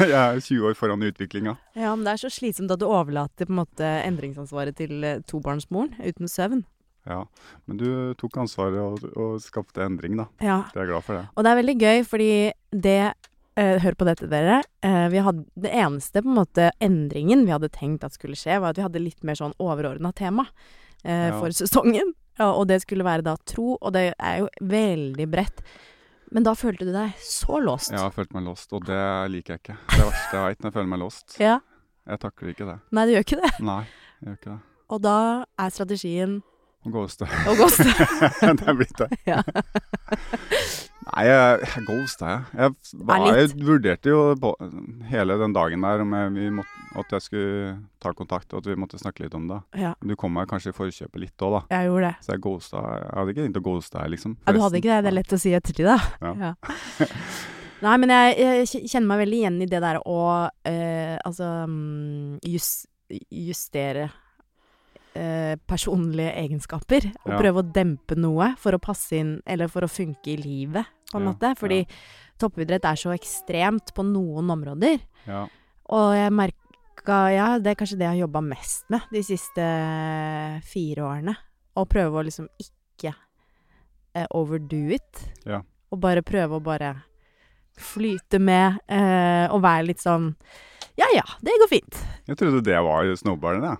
[0.08, 1.56] Jeg er 20 år foran i utviklinga.
[1.76, 5.20] Ja, men det er så slitsomt at du overlater på en måte endringsansvaret til eh,
[5.28, 6.64] tobarnsmoren uten søvn.
[7.06, 7.20] Ja.
[7.68, 7.88] Men du
[8.20, 10.26] tok ansvaret og, og skapte endring, da.
[10.40, 10.58] Ja.
[10.74, 11.26] Jeg er glad for det.
[11.36, 12.30] Og det er veldig gøy, fordi
[12.72, 12.98] det
[13.56, 14.62] eh, Hør på dette, dere.
[14.82, 18.56] Eh, vi hadde, det eneste på en måte endringen vi hadde tenkt at skulle skje,
[18.62, 20.46] var at vi hadde litt mer sånn overordna tema
[21.04, 21.38] eh, Ja.
[21.38, 22.14] for sesongen.
[22.40, 25.60] Ja, og det skulle være da tro, og det er jo veldig bredt.
[26.34, 27.92] Men da følte du deg så låst.
[27.94, 28.98] Ja, Jeg følte meg låst, og det
[29.30, 29.76] liker jeg ikke.
[29.86, 31.36] Det er det verste jeg veit, når jeg føler meg låst.
[31.38, 31.58] Ja.
[32.10, 32.74] Jeg takler ikke det.
[32.96, 33.52] Nei, du gjør ikke det.
[33.62, 33.78] Nei,
[34.18, 34.58] jeg gjør ikke det.
[34.96, 35.14] Og da
[35.62, 36.34] er strategien
[36.84, 37.80] Å Ghost, å Ghost.
[38.60, 39.08] det er blitt det.
[39.30, 39.40] Ja.
[41.04, 42.44] Nei, jeg, ghosta, jeg.
[42.58, 44.50] Jeg, var, jeg vurderte jo på,
[45.10, 48.70] hele den dagen der om jeg, vi måtte, at jeg skulle ta kontakt, og at
[48.70, 49.60] vi måtte snakke litt om det.
[49.78, 51.60] ja, Du kom meg kanskje i forkjøpet litt òg, da.
[51.76, 52.24] jeg gjorde det.
[52.24, 52.82] Så jeg ghosta.
[52.96, 54.36] Jeg hadde ikke tenkt å ghoste her, liksom.
[54.42, 55.00] Ja, du hadde ikke det?
[55.04, 55.98] Det er lett å si ettertid, da.
[56.24, 56.34] Ja.
[56.48, 57.08] Ja.
[57.84, 60.18] Nei, men jeg, jeg kjenner meg veldig igjen i det der å
[60.48, 61.48] øh, altså
[62.48, 62.86] just,
[63.28, 64.08] justere
[65.14, 67.06] eh, personlige egenskaper.
[67.24, 67.38] Og Ja.
[67.38, 71.18] prøve å dempe noe for å passe inn, eller for å funke i livet, på
[71.20, 71.54] en Ja, måte.
[71.58, 71.86] Fordi
[72.38, 75.00] toppidrett er så ekstremt på noen områder.
[75.26, 75.46] Ja.
[75.90, 76.54] Og jeg merka
[77.34, 79.64] Ja, det er kanskje det jeg har jobba mest med de siste
[80.64, 81.36] fire årene.
[81.76, 83.14] Å prøve å liksom ikke
[84.14, 85.24] eh, overdo it.
[85.44, 85.60] Ja.
[85.92, 86.94] Og bare prøve å bare
[87.76, 90.34] flyte med eh, og være litt sånn
[90.96, 91.96] Ja ja, det går fint.
[92.28, 93.78] Jeg trodde det var snowboarden, jeg.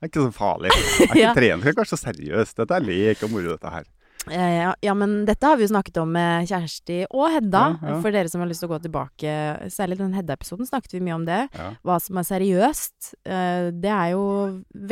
[0.00, 0.70] Det er ikke så farlig.
[0.72, 2.56] Det er ikke trening, det er kanskje så seriøst.
[2.62, 3.90] Dette er lek og moro, dette her.
[4.30, 7.62] Ja, ja, men dette har vi jo snakket om med Kjersti og Hedda.
[7.82, 7.94] Ja, ja.
[8.04, 9.32] For dere som har lyst til å gå tilbake,
[9.74, 11.40] særlig den Hedda-episoden snakket vi mye om det.
[11.82, 13.16] Hva som er seriøst.
[13.26, 14.22] Eh, det er jo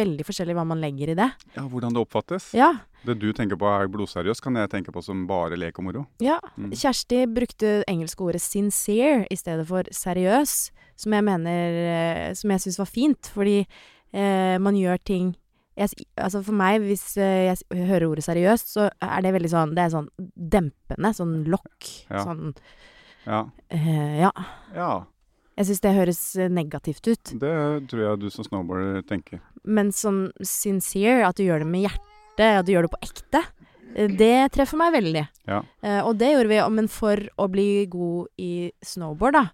[0.01, 1.29] veldig forskjellig hva man legger i det.
[1.55, 2.49] ja, hvordan det oppfattes.
[2.59, 2.73] Ja,
[3.07, 6.03] Det du tenker på er blodseriøst, kan jeg tenke på som bare lek og moro.
[6.19, 6.41] ja.
[6.59, 6.75] Mm.
[6.75, 11.71] Kjersti brukte engelske ordet 'sincere' i stedet for 'seriøs', som jeg mener
[12.29, 13.65] eh, Som jeg syns var fint, fordi
[14.13, 15.37] man gjør ting
[15.77, 19.49] jeg, altså For meg, hvis eh, jeg s- hører ordet 'seriøst', så er det veldig
[19.49, 21.87] sånn Det er sånn dempende, sånn lokk.
[22.11, 22.25] Ja.
[22.25, 22.55] Sånn
[23.27, 23.45] Ja.
[23.71, 24.31] eh, Ja.
[24.75, 25.05] ja.
[25.57, 27.25] Jeg syns det høres eh, negativt ut.
[27.39, 29.41] Det tror jeg du som snowboarder tenker.
[29.65, 33.45] Men sånn 'sincere', at du gjør det med hjertet, at du gjør det på ekte,
[33.95, 35.29] eh, det treffer meg veldig.
[35.47, 35.63] Ja.
[35.83, 39.51] Eh, og det gjorde vi, men for å bli god i snowboard, da,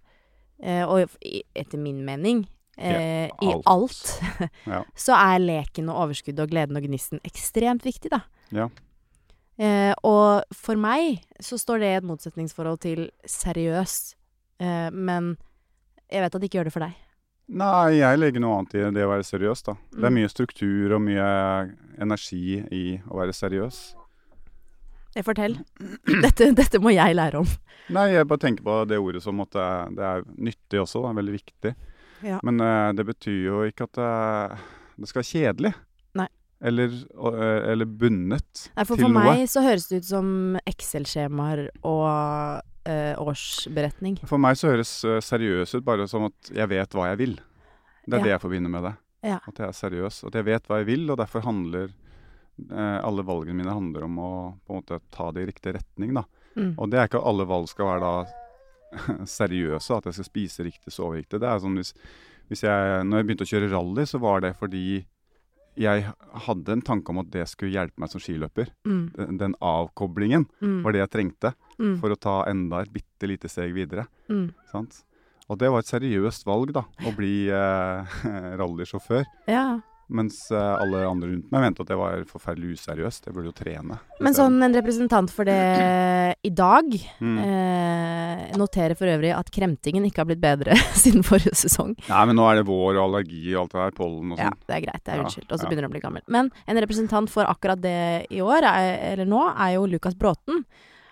[0.63, 1.09] eh, og
[1.55, 2.47] etter min mening
[2.79, 3.67] eh, i alt.
[3.67, 4.11] alt,
[4.67, 4.83] Ja.
[4.95, 8.21] så er leken og overskuddet og gleden og gnisten ekstremt viktig, da.
[8.53, 8.69] Ja.
[9.59, 14.15] Eh, og for meg så står det i et motsetningsforhold til seriøs,
[14.61, 15.37] eh, men
[16.13, 16.95] jeg vet at det ikke gjør det for deg.
[17.49, 19.77] Nei, jeg legger noe annet i det å være seriøs, da.
[19.95, 20.17] Det er Mm.
[20.19, 21.27] mye struktur og mye
[22.03, 23.95] energi i å være seriøs.
[25.17, 25.55] Eh, Fortell.
[26.25, 27.47] Dette, dette må jeg lære om.
[27.95, 31.03] Nei, jeg bare tenker på det ordet som at det er, det er nyttig også,
[31.07, 31.13] da.
[31.17, 31.75] Veldig viktig.
[32.25, 32.39] Ja.
[32.47, 34.61] Men uh, det betyr jo ikke at det,
[35.03, 35.73] det skal være kjedelig.
[36.17, 36.29] Nei.
[36.65, 39.25] Eller, uh, eller bundet Nei, for til for noe.
[39.27, 40.31] meg så høres det ut som
[40.67, 42.63] Excel-skjemaer og
[43.19, 44.21] årsberetning.
[44.31, 47.37] For meg så høres uh, seriøs ut bare som at jeg vet hva jeg vil.
[48.07, 48.25] Det er Ja.
[48.25, 48.95] det jeg forbinder med det.
[49.27, 49.41] Ja.
[49.49, 50.21] At jeg er seriøs.
[50.29, 51.91] At jeg vet hva jeg vil, og derfor handler
[52.71, 54.29] alle valgene mine handler om å
[54.65, 56.15] på en måte ta det i riktig retning.
[56.17, 56.23] da.
[56.57, 56.71] Mm.
[56.79, 58.46] Og det er ikke at alle valg skal være da
[59.39, 61.41] seriøse, at jeg skal spise riktig, sove riktig.
[61.43, 61.93] Det er sånn hvis,
[62.51, 65.05] hvis jeg, når jeg begynte å kjøre rally, så var det fordi
[65.77, 66.07] jeg
[66.47, 68.71] hadde en tanke om at det skulle hjelpe meg som skiløper.
[68.89, 69.03] Mm.
[69.17, 70.79] Den, den avkoblingen Mm.
[70.87, 71.99] var det jeg trengte Mm.
[72.01, 74.07] for å ta enda et bitte lite steg videre.
[74.33, 74.47] Mm.
[74.73, 75.03] Sant?
[75.51, 78.17] Og det var et seriøst valg, da, å bli eh,
[78.59, 79.27] rallysjåfør.
[79.53, 79.81] Ja.
[80.09, 83.25] Mens eh, alle andre rundt meg mente at det var forferdelig useriøst.
[83.27, 83.97] Jeg burde jo trene.
[84.23, 85.57] Men sånn en representant for det
[86.47, 86.85] i dag
[87.21, 87.39] Mm.
[87.43, 91.97] eh, noterer for øvrig at kremtingen ikke har blitt bedre siden forrige sesong.
[92.09, 94.51] Nei, men nå er det vår og allergi og alt det der, pollen og Ja,
[94.53, 94.63] sånn.
[94.69, 95.03] det er greit.
[95.03, 95.51] Det er Ja, unnskyldt.
[95.51, 95.69] Og så ja.
[95.73, 96.23] begynner det å bli gammel.
[96.39, 97.99] Men en representant for akkurat det
[98.31, 100.63] i år, er, eller nå, er jo Lukas Bråten.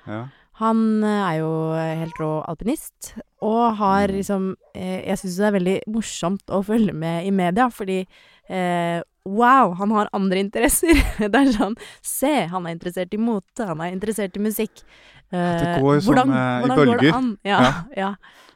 [0.07, 0.27] Ja.
[0.61, 4.15] Han eh, er jo helt rå alpinist, og har Mm.
[4.21, 8.05] liksom eh, Jeg syns det er veldig morsomt å følge med i media, fordi
[9.25, 10.99] Wow, han har andre interesser!
[11.33, 14.83] det er sånn Se, han er interessert i mote, han er interessert i musikk.
[15.33, 17.15] Eh, Det går sånn, hvordan, eh, i hvordan går det bølger.
[17.17, 17.31] an?
[17.49, 17.61] Ja,
[17.97, 18.11] ja.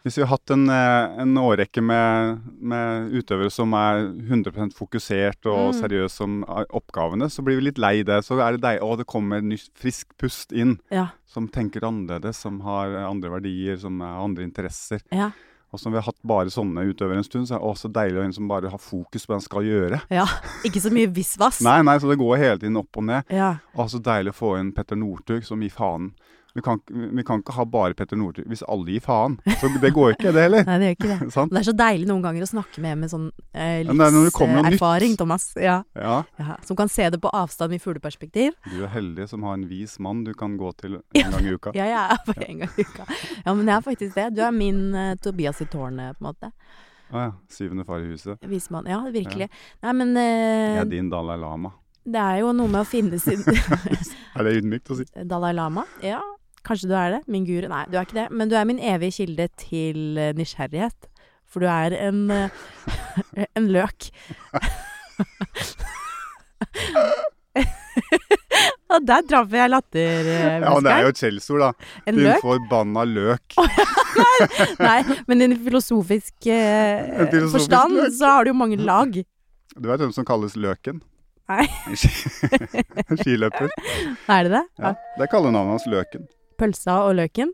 [0.04, 5.48] Hvis vi har hatt en, eh, en årrekke med, med utøvere som er 100 fokusert
[5.50, 5.80] og Mm.
[5.80, 8.20] seriøse om eh, oppgavene, så blir vi litt lei det.
[8.28, 10.76] Så er det deg, Å, det kommer nytt, frisk pust inn.
[10.92, 15.00] ja, Som tenker annerledes, som har andre verdier, som har andre interesser.
[15.10, 15.32] ja.
[15.68, 18.16] Og som vi har hatt bare sånne utøvere en stund, så er det også deilig
[18.16, 20.00] å ha en som bare har fokus på hva han skal gjøre.
[20.08, 20.24] ja.
[20.64, 21.60] Ikke så mye visvas.
[21.68, 23.28] Nei, nei, så det går hele tiden opp og ned.
[23.28, 23.50] Ja.
[23.76, 26.12] Og så deilig å få inn Petter Northug som gir faen.
[26.56, 29.36] Vi kan, vi kan ikke ha bare Petter Northug hvis alle gir faen.
[29.60, 30.64] Så det går ikke, det heller.
[30.68, 31.28] Nei, det gjør ikke det.
[31.36, 31.50] sånn?
[31.52, 35.50] Det er så deilig noen ganger å snakke med med sånn eh, er livserfaring, Thomas.
[35.60, 36.56] Ja, Ja, ja.
[36.66, 38.56] Som kan se det på avstand i fugleperspektiv.
[38.72, 41.54] du er heldig som har en vis mann du kan gå til en gang i
[41.54, 41.74] uka.
[41.78, 43.06] Ja, jeg er bare en gang i uka.
[43.44, 44.28] Ja, men jeg er faktisk det.
[44.34, 46.50] Du er min uh, Tobias i tårnet, på en måte.
[47.12, 47.28] Å ja.
[47.52, 48.40] Syvende far i huset.
[48.48, 48.88] Vismann.
[48.90, 49.46] Ja, virkelig.
[49.84, 51.70] Nei, men uh, Jeg er din Dalai Lama.
[52.08, 55.04] det er jo noe med å finne sin Er det ydmykt å si?
[55.28, 55.84] Dalai Lama?
[56.04, 56.22] Ja,
[56.68, 57.20] kanskje du er det.
[57.32, 57.66] Min guru?
[57.72, 58.28] Nei, du er ikke det.
[58.30, 61.08] Men du er min evige kilde til eh, nysgjerrighet.
[61.48, 62.48] For du er en eh,
[63.56, 64.10] en løk.
[68.88, 70.28] Og der traff jeg latter.
[70.32, 71.70] eh, Ja, det er jo et skjellsord, da.
[72.08, 72.40] En Din løk?
[72.44, 73.56] forbanna løk.
[74.80, 78.14] Nei, men i en filosofisk eh, En filosofisk forstand løk.
[78.16, 79.12] så har du jo mange lag.
[79.76, 81.02] Du vet hvem som kalles Løken?
[81.48, 81.66] Nei.
[83.20, 83.68] Skiløper.
[84.28, 84.64] Er det det?
[84.82, 84.94] Ja.
[85.16, 86.26] Det er kallenavnet hans Løken.
[86.58, 87.52] Pølsa og løken?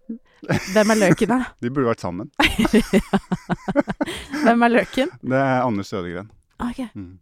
[0.74, 1.38] Hvem er løken, da?
[1.62, 2.30] De burde vært sammen.
[4.44, 5.12] Hvem er løken?
[5.22, 6.30] Det er Anders Sødegren.
[6.62, 6.80] Ok.
[6.94, 7.18] Mm.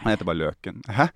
[0.00, 0.78] Han heter bare Løken.
[0.88, 1.08] Hæ?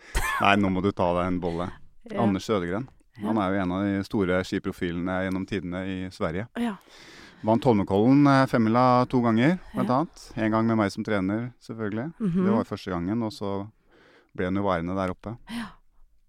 [0.42, 1.70] Nei, nå må du ta deg en bolle.
[2.09, 2.22] Ja.
[2.24, 2.87] Anders Sødegren.
[3.20, 6.46] Han er jo en av de store skiprofilene gjennom tidene i Sverige.
[6.57, 6.70] Ja.
[7.44, 9.98] Vant Holmenkollen eh, femmila to ganger, blant Ja.
[9.98, 10.22] annet.
[10.40, 12.07] En gang med meg som trener, selvfølgelig.
[12.16, 12.46] Mhm.
[12.46, 13.51] Det var første gangen, og så
[14.33, 15.35] ble han jo værende der oppe.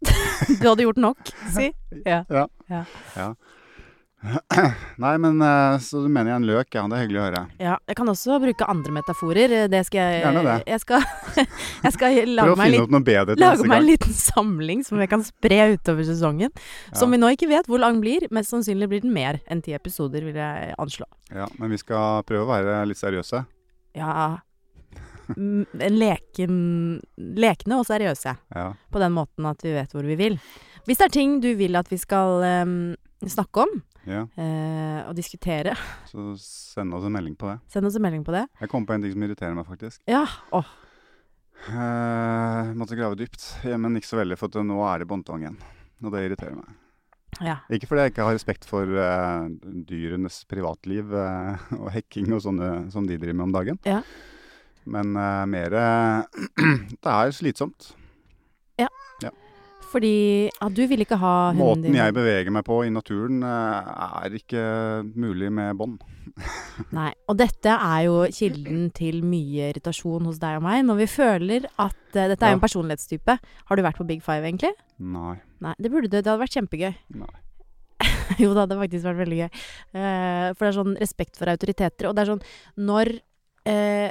[0.01, 1.71] Du hadde gjort nok, si.
[2.05, 2.23] Ja.
[4.99, 6.67] Nei, men eh, så du mener jeg en løk?
[6.75, 7.43] Ja, det er hyggelig å høre.
[7.63, 7.75] ja.
[7.87, 9.53] Jeg kan også bruke andre metaforer.
[9.71, 10.57] Det skal jeg Gjerne det.
[10.67, 11.05] Jeg skal,
[11.85, 15.23] jeg skal lage meg, en liten, bedre lage meg en liten samling som jeg kan
[15.23, 16.51] spre utover sesongen.
[16.91, 18.27] Som vi nå ikke vet hvor lang blir.
[18.35, 21.07] Mest sannsynlig blir den mer enn ti episoder, vil jeg anslå.
[21.31, 23.45] Ja, men vi skal prøve å være litt seriøse.
[23.97, 24.39] Ja
[25.37, 26.55] leken
[27.17, 28.33] Lekne og seriøse.
[28.55, 28.65] Ja.
[28.91, 30.39] På den måten at vi vet hvor vi vil.
[30.87, 32.75] Hvis det er ting du vil at vi skal um,
[33.27, 33.73] snakke om
[34.07, 34.23] ja.
[34.25, 35.75] uh, og diskutere,
[36.09, 37.59] Så send oss en melding på det.
[37.69, 38.45] send oss en melding på det.
[38.61, 40.01] Jeg kom på en ting som irriterer meg, faktisk.
[40.09, 40.25] Ja.
[40.55, 40.69] Åh.
[41.67, 45.59] Uh, måtte grave dypt, men ikke så veldig, for at nå er det båndtvang igjen.
[45.99, 46.77] Og det irriterer meg.
[47.43, 47.59] Ja.
[47.71, 49.45] Ikke fordi jeg ikke har respekt for uh,
[49.87, 53.79] dyrenes privatliv uh, og hekking og sånne som de driver med om dagen.
[53.87, 54.01] Ja.
[54.89, 56.43] Men uh, mer eh,
[57.03, 57.91] Det er slitsomt.
[58.79, 58.89] Ja.
[59.89, 63.39] Fordi ja, du vil ikke ha hunden Måten din jeg beveger meg på i naturen,
[63.41, 63.87] eh,
[64.21, 64.61] er ikke
[65.17, 66.03] mulig med bånd.
[66.97, 67.09] Nei.
[67.25, 70.83] Og dette er jo kilden til mye irritasjon hos deg og meg.
[70.85, 72.59] Når vi føler at uh, Dette er jo Ja.
[72.59, 73.37] en personlighetstype.
[73.65, 74.75] Har du vært på Big Five, egentlig?
[75.01, 75.39] Nei.
[75.65, 76.13] Nei, det burde du.
[76.19, 76.93] Det hadde vært kjempegøy.
[77.23, 77.33] Nei.
[78.43, 79.49] jo, det hadde faktisk vært veldig gøy.
[79.97, 82.11] Uh, for det er sånn respekt for autoriteter.
[82.11, 82.45] Og det er sånn
[82.77, 83.15] når
[83.67, 84.09] eh,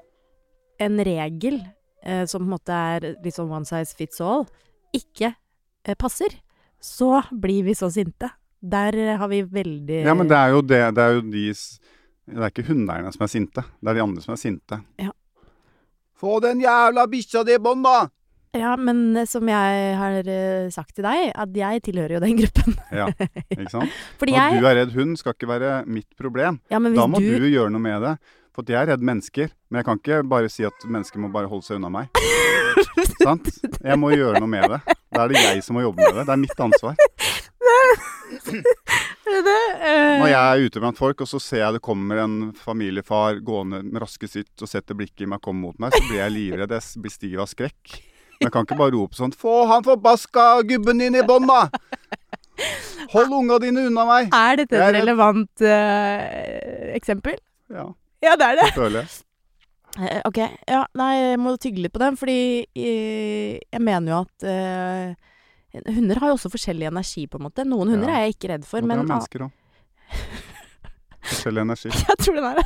[0.78, 1.60] en regel
[2.02, 4.46] eh, som på en måte er litt sånn one size fits all,
[4.94, 6.34] ikke eh, passer,
[6.80, 8.30] så blir vi så sinte.
[8.58, 10.82] Der eh, har vi veldig Ja, men det er jo det.
[10.96, 11.46] Det er jo de
[12.28, 13.64] Det er ikke hundeeierne som er sinte.
[13.80, 14.80] Det er de andre som er sinte.
[14.98, 15.14] Ja.
[16.18, 18.08] Få den jævla bikkja di i bånd, da!
[18.56, 22.38] Ja, men eh, som jeg har eh, sagt til deg, at jeg tilhører jo den
[22.40, 22.78] gruppen.
[22.94, 23.06] Ja,
[23.52, 23.94] ikke sant?
[24.20, 26.60] Fordi Når jeg du er redd hund, skal ikke være mitt problem.
[26.72, 28.14] Ja, men Da må du, du gjøre noe med det.
[28.56, 29.52] For jeg er redd mennesker.
[29.68, 32.08] Men jeg kan ikke bare si at mennesker må bare holde seg unna meg.
[33.24, 33.50] Sant?
[33.82, 34.80] Jeg må gjøre noe med det.
[35.14, 36.26] Da er det jeg som må jobbe med det.
[36.28, 36.94] Det er mitt ansvar.
[39.28, 42.37] det, eh, Når jeg er ute blant folk, og så ser jeg det kommer en
[42.56, 46.02] familiefar gående med raske sitt og setter blikket i meg og kommer mot meg, så
[46.06, 46.74] blir jeg livredd.
[46.76, 47.98] Jeg blir stiv av skrekk.
[48.38, 51.70] Men jeg kan ikke bare rope sånn 'Få han forbaska gubben din i bånn, da!'
[53.14, 54.34] Hold unga dine unna meg!
[54.34, 57.38] Er dette et relevant uh, eksempel?
[57.70, 57.87] Ja,
[58.26, 58.66] Ja, det er det.
[58.70, 59.16] det føler jeg.
[59.98, 62.38] Eh, ok, ja, nei, jeg må tygge litt på den, fordi
[62.76, 65.14] eh, jeg mener jo at eh,
[65.94, 67.64] Hunder har jo også forskjellig energi, på en måte.
[67.68, 68.18] Noen hunder Ja.
[68.20, 68.98] er jeg ikke redd for, men...
[68.98, 69.50] det men er mennesker òg.
[71.28, 71.90] Forskjellig energi.
[71.92, 72.61] Jeg tror den er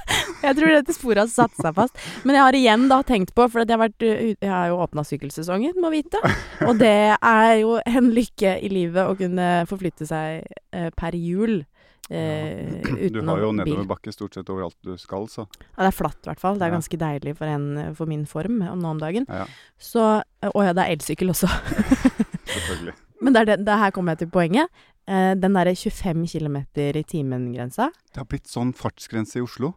[0.44, 1.96] Jeg tror dette sporet har satt seg fast.
[2.22, 4.52] Men jeg har igjen da tenkt på, for at jeg har, vært, uh, ut- jeg
[4.52, 6.20] har jo åpna sykkelsesongen, må vite.
[6.68, 11.62] Og det er jo en lykke i livet å kunne forflytte seg eh, per hjul.
[12.10, 15.96] Eh, Du har jo nedover nedoverbakke stort sett overalt du skal, så Ja, det er
[15.96, 16.58] flatt, i hvert fall.
[16.58, 16.76] Det er Ja.
[16.78, 19.26] ganske deilig for, en, for min form nå om dagen.
[19.28, 19.46] ja,
[19.78, 21.46] Så Å ja, det er elsykkel også.
[22.46, 22.94] selvfølgelig.
[23.22, 24.68] Men det, det, det her kommer jeg til poenget.
[25.06, 29.74] Eh, den derre 25 km i timen-grensa Det har blitt sånn fartsgrense i Oslo.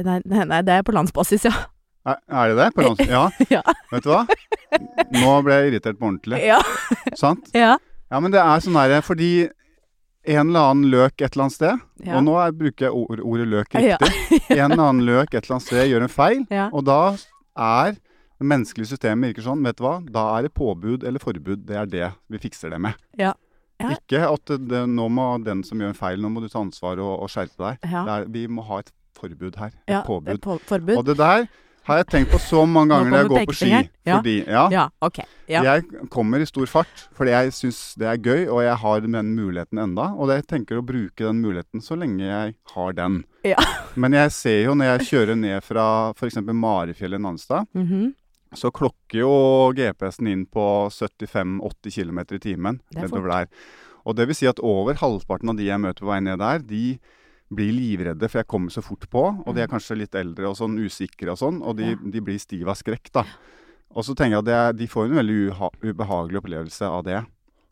[0.00, 1.52] nei, nei, nei, det er på landsbasis, ja.
[2.06, 2.74] Er, er det det?
[2.74, 3.00] På lands...
[3.08, 3.28] Ja.
[3.50, 3.62] Ja.
[3.92, 4.24] Vet du hva?
[5.12, 6.40] Nå ble jeg irritert på ordentlig.
[6.46, 6.60] Ja.
[7.16, 7.50] Sant?
[7.52, 7.76] ja.
[8.10, 9.48] Ja, men det er sånn derre fordi
[10.26, 12.16] en eller annen løk et eller annet sted, Ja.
[12.18, 14.12] og nå er, bruker jeg ord, ordet løk riktig,
[14.58, 17.00] en eller annen løk et eller annet sted gjør en feil, og da
[17.56, 17.94] er
[18.40, 21.76] det menneskelige systemet virker sånn, vet du hva, da er det påbud eller forbud, det
[21.76, 22.96] er det vi fikser det med.
[23.20, 23.34] Ja.
[23.80, 23.94] Ja.
[23.96, 27.00] Ikke at det, nå må den som gjør en feil, nå må du ta ansvar
[27.00, 27.88] og, og skjerpe deg.
[27.88, 28.02] Ja.
[28.18, 30.02] Er, vi må ha et forbud her, et ja.
[30.04, 30.40] påbud.
[30.44, 30.98] På, forbud.
[31.00, 31.46] Og det der
[31.90, 33.70] har jeg tenkt på så mange ganger når jeg går på ski.
[34.06, 34.16] Ja.
[34.16, 35.18] Fordi, ja, ja, ok.
[35.50, 35.62] Ja.
[35.66, 39.34] jeg kommer i stor fart fordi jeg syns det er gøy, og jeg har den
[39.34, 40.10] muligheten enda.
[40.14, 43.20] Og jeg tenker å bruke den muligheten så lenge jeg har den.
[43.46, 43.58] Ja.
[44.00, 46.40] Men jeg ser jo når jeg kjører ned fra f.eks.
[46.46, 48.12] Marifjellet i Nanstad, -hmm.
[48.54, 49.34] så klokker jo
[49.74, 53.46] GPS-en inn på 75-80 km i timen Det er nedover der.
[54.04, 56.58] Og det vil si at over halvparten av de jeg møter på vei ned der,
[56.58, 56.98] de
[57.50, 59.24] blir livredde, for jeg kommer så fort på.
[59.44, 62.10] Og de er kanskje litt eldre og sånn usikre og sånn, og de, Mm.
[62.12, 63.24] De blir stive av skrekk, da.
[63.90, 67.24] Og så tenker jeg at er, de får en veldig uha ubehagelig opplevelse av det.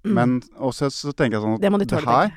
[0.05, 0.15] Mm.
[0.15, 2.37] Men også så tenker jeg sånn at Det må de tåle, tenker.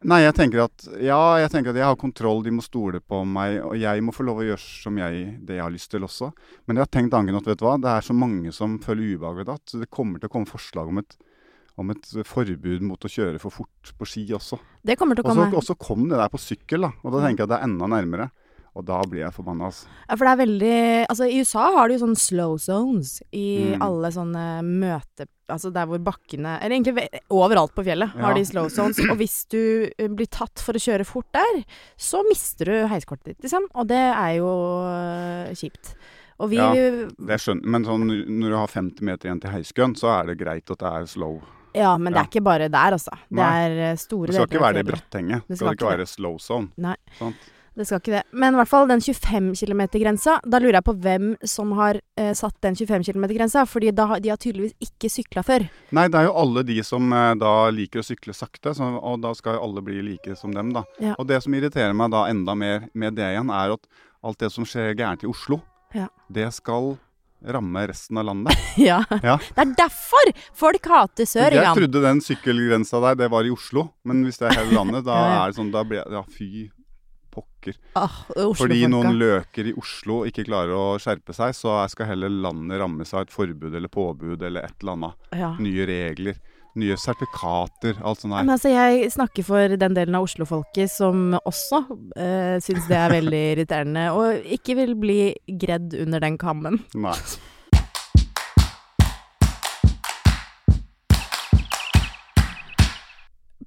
[0.00, 3.18] Nei, jeg tenker at ja, jeg tenker at jeg har kontroll, de må stole på
[3.28, 6.06] meg, og jeg må få lov å gjøre som jeg, det jeg har lyst til
[6.06, 6.30] også.
[6.64, 9.18] Men jeg har tenkt angen at vet du hva, det er så mange som føler
[9.18, 11.18] ubehag ved det, at det kommer til å komme forslag om et,
[11.80, 14.58] om et forbud mot å kjøre for fort på ski også.
[14.84, 15.48] Det kommer til å komme.
[15.56, 16.92] og så kom det der på sykkel, da.
[17.04, 18.30] Og da tenker jeg at det er enda nærmere.
[18.78, 19.88] Og da blir jeg forbanna, altså.
[20.06, 20.74] Ja, for det er veldig
[21.10, 23.82] Altså, i USA har de jo sånne slow zones i Mm.
[23.82, 25.26] alle sånne møte...
[25.50, 29.00] Altså der hvor bakkene Eller egentlig overalt på fjellet har de slow zones.
[29.10, 31.64] Og hvis du eh, blir tatt for å kjøre fort der,
[31.98, 33.66] så mister du heiskortet ditt, liksom.
[33.74, 34.52] Og det er jo
[34.86, 35.96] eh, kjipt.
[36.38, 36.70] Og vi Ja.
[36.72, 40.38] Det skjønner Men sånn når du har 50 meter igjen til heiskøen, så er det
[40.38, 41.40] greit at det er slow.
[41.74, 43.14] Ja, men det er ikke bare der, altså.
[43.30, 44.90] Det er store deler Det skal ikke være det i.
[44.90, 45.40] Brattenget.
[45.46, 46.70] Det Det skal skal ikke være være slow zone.
[46.76, 46.96] Nei.
[47.18, 47.48] Sant?
[47.78, 48.22] Det skal ikke det.
[48.34, 50.34] Men i hvert fall den 25 km-grensa.
[50.44, 53.62] Da lurer jeg på hvem som har eh, satt den 25 km-grensa.
[53.70, 55.64] Fordi da, de har tydeligvis ikke sykla før.
[55.96, 59.22] Nei, det er jo alle de som eh, da liker å sykle sakte, så, og
[59.22, 60.82] da skal jo alle bli like som dem, da.
[61.00, 61.14] Ja.
[61.16, 63.86] Og det som irriterer meg da enda mer med det igjen, er at
[64.26, 65.62] alt det som skjer gærent i Oslo,
[65.94, 66.08] Ja.
[66.28, 66.98] det skal
[67.46, 68.56] ramme resten av landet.
[68.80, 69.00] Ja.
[69.22, 69.36] Ja.
[69.54, 73.88] Det er derfor folk hater sør, Jeg trodde den sykkelgrensa der, det var i Oslo,
[74.04, 76.68] men hvis det er hele landet, da Ja, er det sånn, da blir Ja, fy
[77.30, 77.76] pokker.
[77.94, 78.10] Ah,
[78.58, 83.12] Fordi noen løker i Oslo ikke klarer å skjerpe seg, så skal heller landet rammes
[83.14, 85.60] av et forbud eller påbud eller et eller annet.
[85.62, 86.40] Nye regler,
[86.78, 88.44] nye sertifikater, alt sånt der.
[88.44, 93.14] Men altså, jeg snakker for den delen av Oslo-folket som også uh, syns det er
[93.16, 95.20] veldig irriterende, og ikke vil bli
[95.60, 96.82] gredd under den kammen.
[96.94, 97.16] Nei.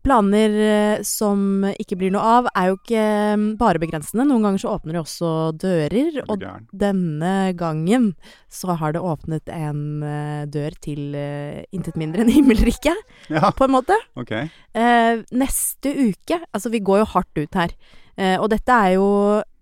[0.04, 4.26] Planer eh, som ikke blir noe av, er jo ikke eh, bare begrensende.
[4.28, 5.30] Noen ganger så åpner de også
[5.62, 6.44] dører, Er og
[6.76, 8.10] denne gangen
[8.52, 13.00] så har det åpnet en eh, dør til eh, intet mindre enn himmelriket,
[13.34, 13.96] Ja, på en måte.
[14.20, 14.50] Okay.
[14.76, 17.72] Eh, neste uke Altså, vi går jo hardt ut her.
[18.18, 19.08] Eh, og dette er jo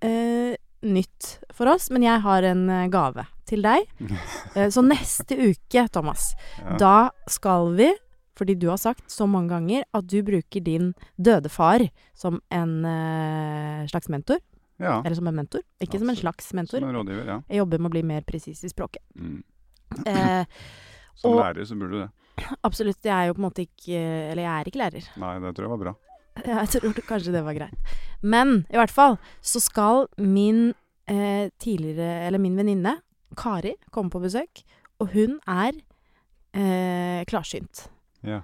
[0.04, 3.86] eh, nytt for oss, men jeg har en gave til deg.
[4.74, 6.78] Så neste uke, Thomas, Ja.
[6.82, 6.96] da
[7.30, 7.92] skal vi
[8.38, 11.84] fordi du har sagt så mange ganger at du bruker din døde far
[12.18, 14.40] som en eh, slags mentor.
[14.80, 15.02] ja.
[15.06, 15.62] Eller som en mentor.
[15.84, 16.80] Ikke som en slags mentor.
[16.80, 17.42] Som en rådgiver, ja.
[17.50, 19.04] Jeg jobber med å bli mer presis i språket.
[19.16, 19.44] Mm.
[20.08, 20.46] Eh,
[21.22, 22.10] Som Og- lærer så burde du det.
[22.68, 23.04] absolutt.
[23.04, 23.98] Jeg er jo på en måte ikke
[24.32, 25.10] Eller jeg er ikke lærer.
[25.22, 25.94] Nei, det tror jeg var bra.
[26.48, 27.96] Jeg tror kanskje det var greit.
[28.24, 30.70] Men i hvert fall så skal min
[31.12, 32.96] eh, tidligere Eller min venninne
[33.38, 34.64] Kari komme på besøk,
[35.04, 35.76] og hun er
[36.56, 37.86] eh, klarsynt.
[38.28, 38.42] Ja.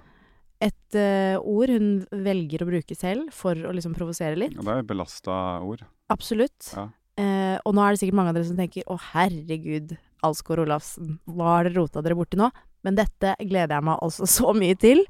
[0.58, 4.56] Et uh, ord hun velger å bruke selv for å liksom provosere litt.
[4.58, 5.84] Og det er jo belasta ord.
[6.10, 6.72] Absolutt.
[6.74, 6.88] Ja.
[7.18, 9.94] Uh, og nå er det sikkert mange av dere som tenker å herregud,
[10.26, 11.18] Alsgaard Olafsen.
[11.30, 12.50] Hva har dere rota dere borti nå?
[12.86, 15.04] Men dette gleder jeg meg altså så mye til.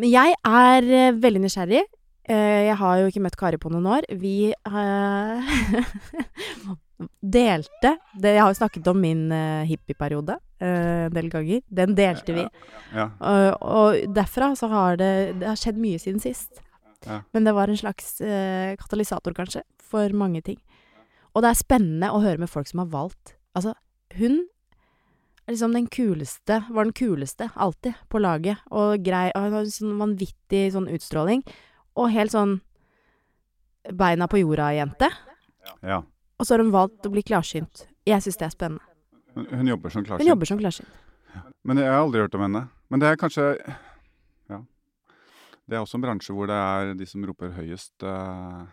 [0.00, 1.84] Men jeg er uh, veldig nysgjerrig.
[2.24, 4.06] Jeg har jo ikke møtt Kari på noen år.
[4.16, 4.48] Vi
[7.20, 11.62] delte det, Jeg har jo snakket om min uh, hippieperiode uh, en del ganger.
[11.68, 12.44] Den delte vi.
[12.94, 13.08] Ja.
[13.18, 16.62] Og, og derfra så har det, det har skjedd mye siden sist.
[17.04, 17.20] Ja.
[17.36, 20.60] Men det var en slags uh, katalysator, kanskje, for mange ting.
[21.34, 23.74] Og det er spennende å høre med folk som har valgt Altså,
[24.18, 24.40] hun
[25.44, 28.62] er liksom den kuleste Var den kuleste, alltid, på laget.
[28.70, 31.44] Og grei og Hun har sånn vanvittig sånn utstråling.
[31.94, 32.56] Og helt sånn
[33.92, 35.10] beina på jorda-jente.
[35.82, 36.02] ja.
[36.38, 37.86] Og så har hun valgt å bli klarsynt.
[38.08, 38.84] Jeg syns det er spennende.
[39.34, 41.02] Hun, hun jobber som Hun jobber som klarsynt.
[41.64, 42.66] Men jeg har aldri hørt om henne.
[42.92, 43.44] Men det er kanskje
[44.50, 44.60] Ja.
[45.66, 48.64] Det er også en bransje hvor det er de som roper høyest eh,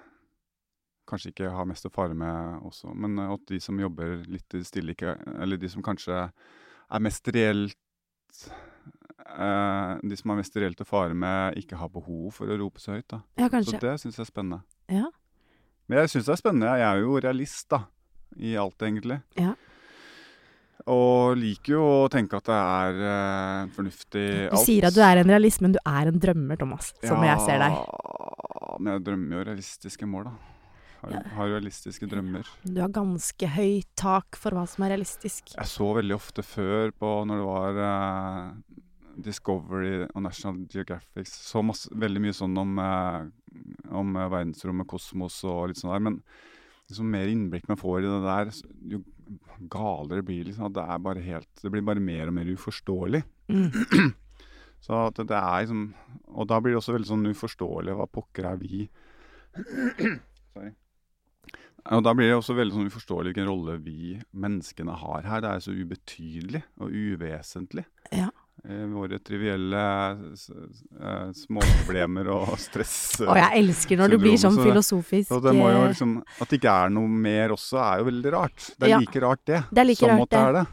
[1.12, 4.58] Kanskje ikke har mest å fare med også, men eh, at de som jobber litt
[4.68, 8.44] stille, ikke Eller de som kanskje er mest reelt
[9.26, 12.84] eh, De som har mest reelt å fare med, ikke har behov for å rope
[12.84, 13.24] så høyt, da.
[13.40, 14.62] Ja, Så det syns jeg er spennende.
[14.92, 15.08] Ja.
[15.92, 16.70] Men jeg syns det er spennende.
[16.80, 17.82] Jeg er jo realist, da.
[18.40, 19.18] I alt, egentlig.
[19.36, 19.50] Ja.
[20.88, 25.20] Og liker jo å tenke at det er uh, fornuftig Du sier at du er
[25.20, 26.94] en realist, men du er en drømmer, Thomas.
[27.04, 27.76] Som jeg ser deg.
[28.80, 30.34] Men jeg drømmer jo realistiske mål, da.
[31.02, 32.48] Har, har realistiske drømmer.
[32.64, 35.52] Du har ganske høyt tak for hva som er realistisk.
[35.58, 38.82] Jeg så veldig ofte før på når det var eh,
[39.18, 43.20] Discovery og National Geographic, så masse, veldig mye sånn om, eh,
[43.92, 46.06] om eh, verdensrommet, kosmos og litt sånn der.
[46.08, 46.22] Men
[46.90, 48.54] liksom mer innblikk man får i det der,
[48.96, 49.04] jo
[49.72, 50.46] galere blir.
[50.48, 53.24] Liksom, det bare helt Det blir bare mer og mer uforståelig.
[53.52, 54.14] Mm.
[54.82, 55.94] Så at det er liksom
[56.34, 57.96] Og da blir det også veldig sånn uforståelig.
[58.00, 58.86] Hva pokker er vi?
[60.54, 60.72] Sorry.
[61.92, 65.42] Og da blir det også veldig sånn uforståelig hvilken rolle vi menneskene har her.
[65.42, 67.86] Det er så ubetydelig og uvesentlig.
[68.14, 68.30] Ja.
[68.62, 69.80] Eh, våre trivielle
[70.12, 72.94] eh, småproblemer og stress.
[73.26, 75.28] Og jeg elsker når du blir sånn syndrom, så det- filosofisk.
[75.32, 78.06] Så det må jo eh, liksom At det ikke er noe mer også, er jo
[78.12, 78.70] veldig rart.
[78.78, 79.00] Det er Ja.
[79.02, 79.64] like rart, det.
[79.72, 80.66] Det er like som rart, at det er det.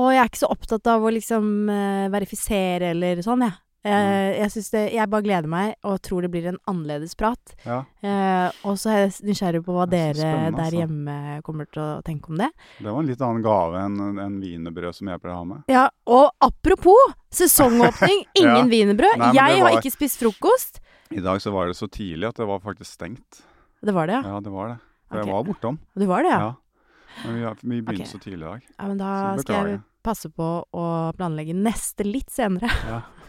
[0.00, 3.54] Og jeg er ikke så opptatt av å liksom eh, verifisere eller sånn, jeg.
[3.54, 3.66] Mm.
[3.80, 7.54] Eh, jeg, det, jeg bare gleder meg og tror det blir en annerledes prat.
[7.64, 7.78] Ja.
[8.04, 10.82] Eh, og så er jeg nysgjerrig på hva er dere der altså.
[10.82, 11.16] hjemme
[11.46, 12.50] kommer til å tenke om det.
[12.76, 15.72] Det var en litt annen gave enn en wienerbrød som jeg pleier å ha med.
[15.72, 18.70] Ja, og apropos sesongåpning, ingen Ja.
[18.74, 19.26] wienerbrød.
[19.38, 20.82] Jeg har ikke spist frokost.
[21.10, 23.40] I dag så var det så tidlig at det var faktisk stengt.
[23.80, 24.34] Det var det, ja.
[24.36, 24.80] Ja, det var det.
[25.08, 25.26] For okay.
[25.26, 25.78] jeg var bortom.
[25.96, 26.50] Du var det, ja?
[26.50, 27.24] Ja.
[27.24, 28.12] Men vi, vi begynte okay.
[28.12, 28.66] så tidlig i dag.
[28.76, 30.84] Ja, men da skal jeg passe på å
[31.16, 32.68] planlegge neste litt senere.
[32.86, 33.00] Ja.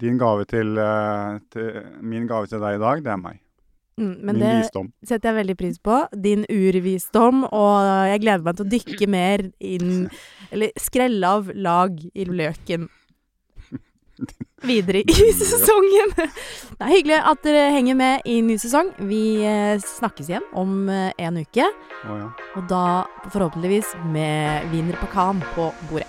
[0.00, 3.38] Din gave til, eh, til Min gave til deg i dag, det er meg.
[4.00, 4.86] Mm, men min det visdom.
[5.04, 5.98] setter jeg veldig pris på.
[6.24, 10.08] Din urvisdom, og jeg gleder meg til å dykke mer inn
[10.50, 12.88] Eller skrelle av lag i løken
[14.68, 16.12] videre i sesongen.
[16.16, 18.92] Det er hyggelig at dere henger med i ny sesong.
[19.08, 21.66] Vi eh, snakkes igjen om eh, en uke,
[22.02, 22.28] Oh, ja.
[22.58, 22.84] og da
[23.30, 26.08] forhåpentligvis med wiener pekan på bordet.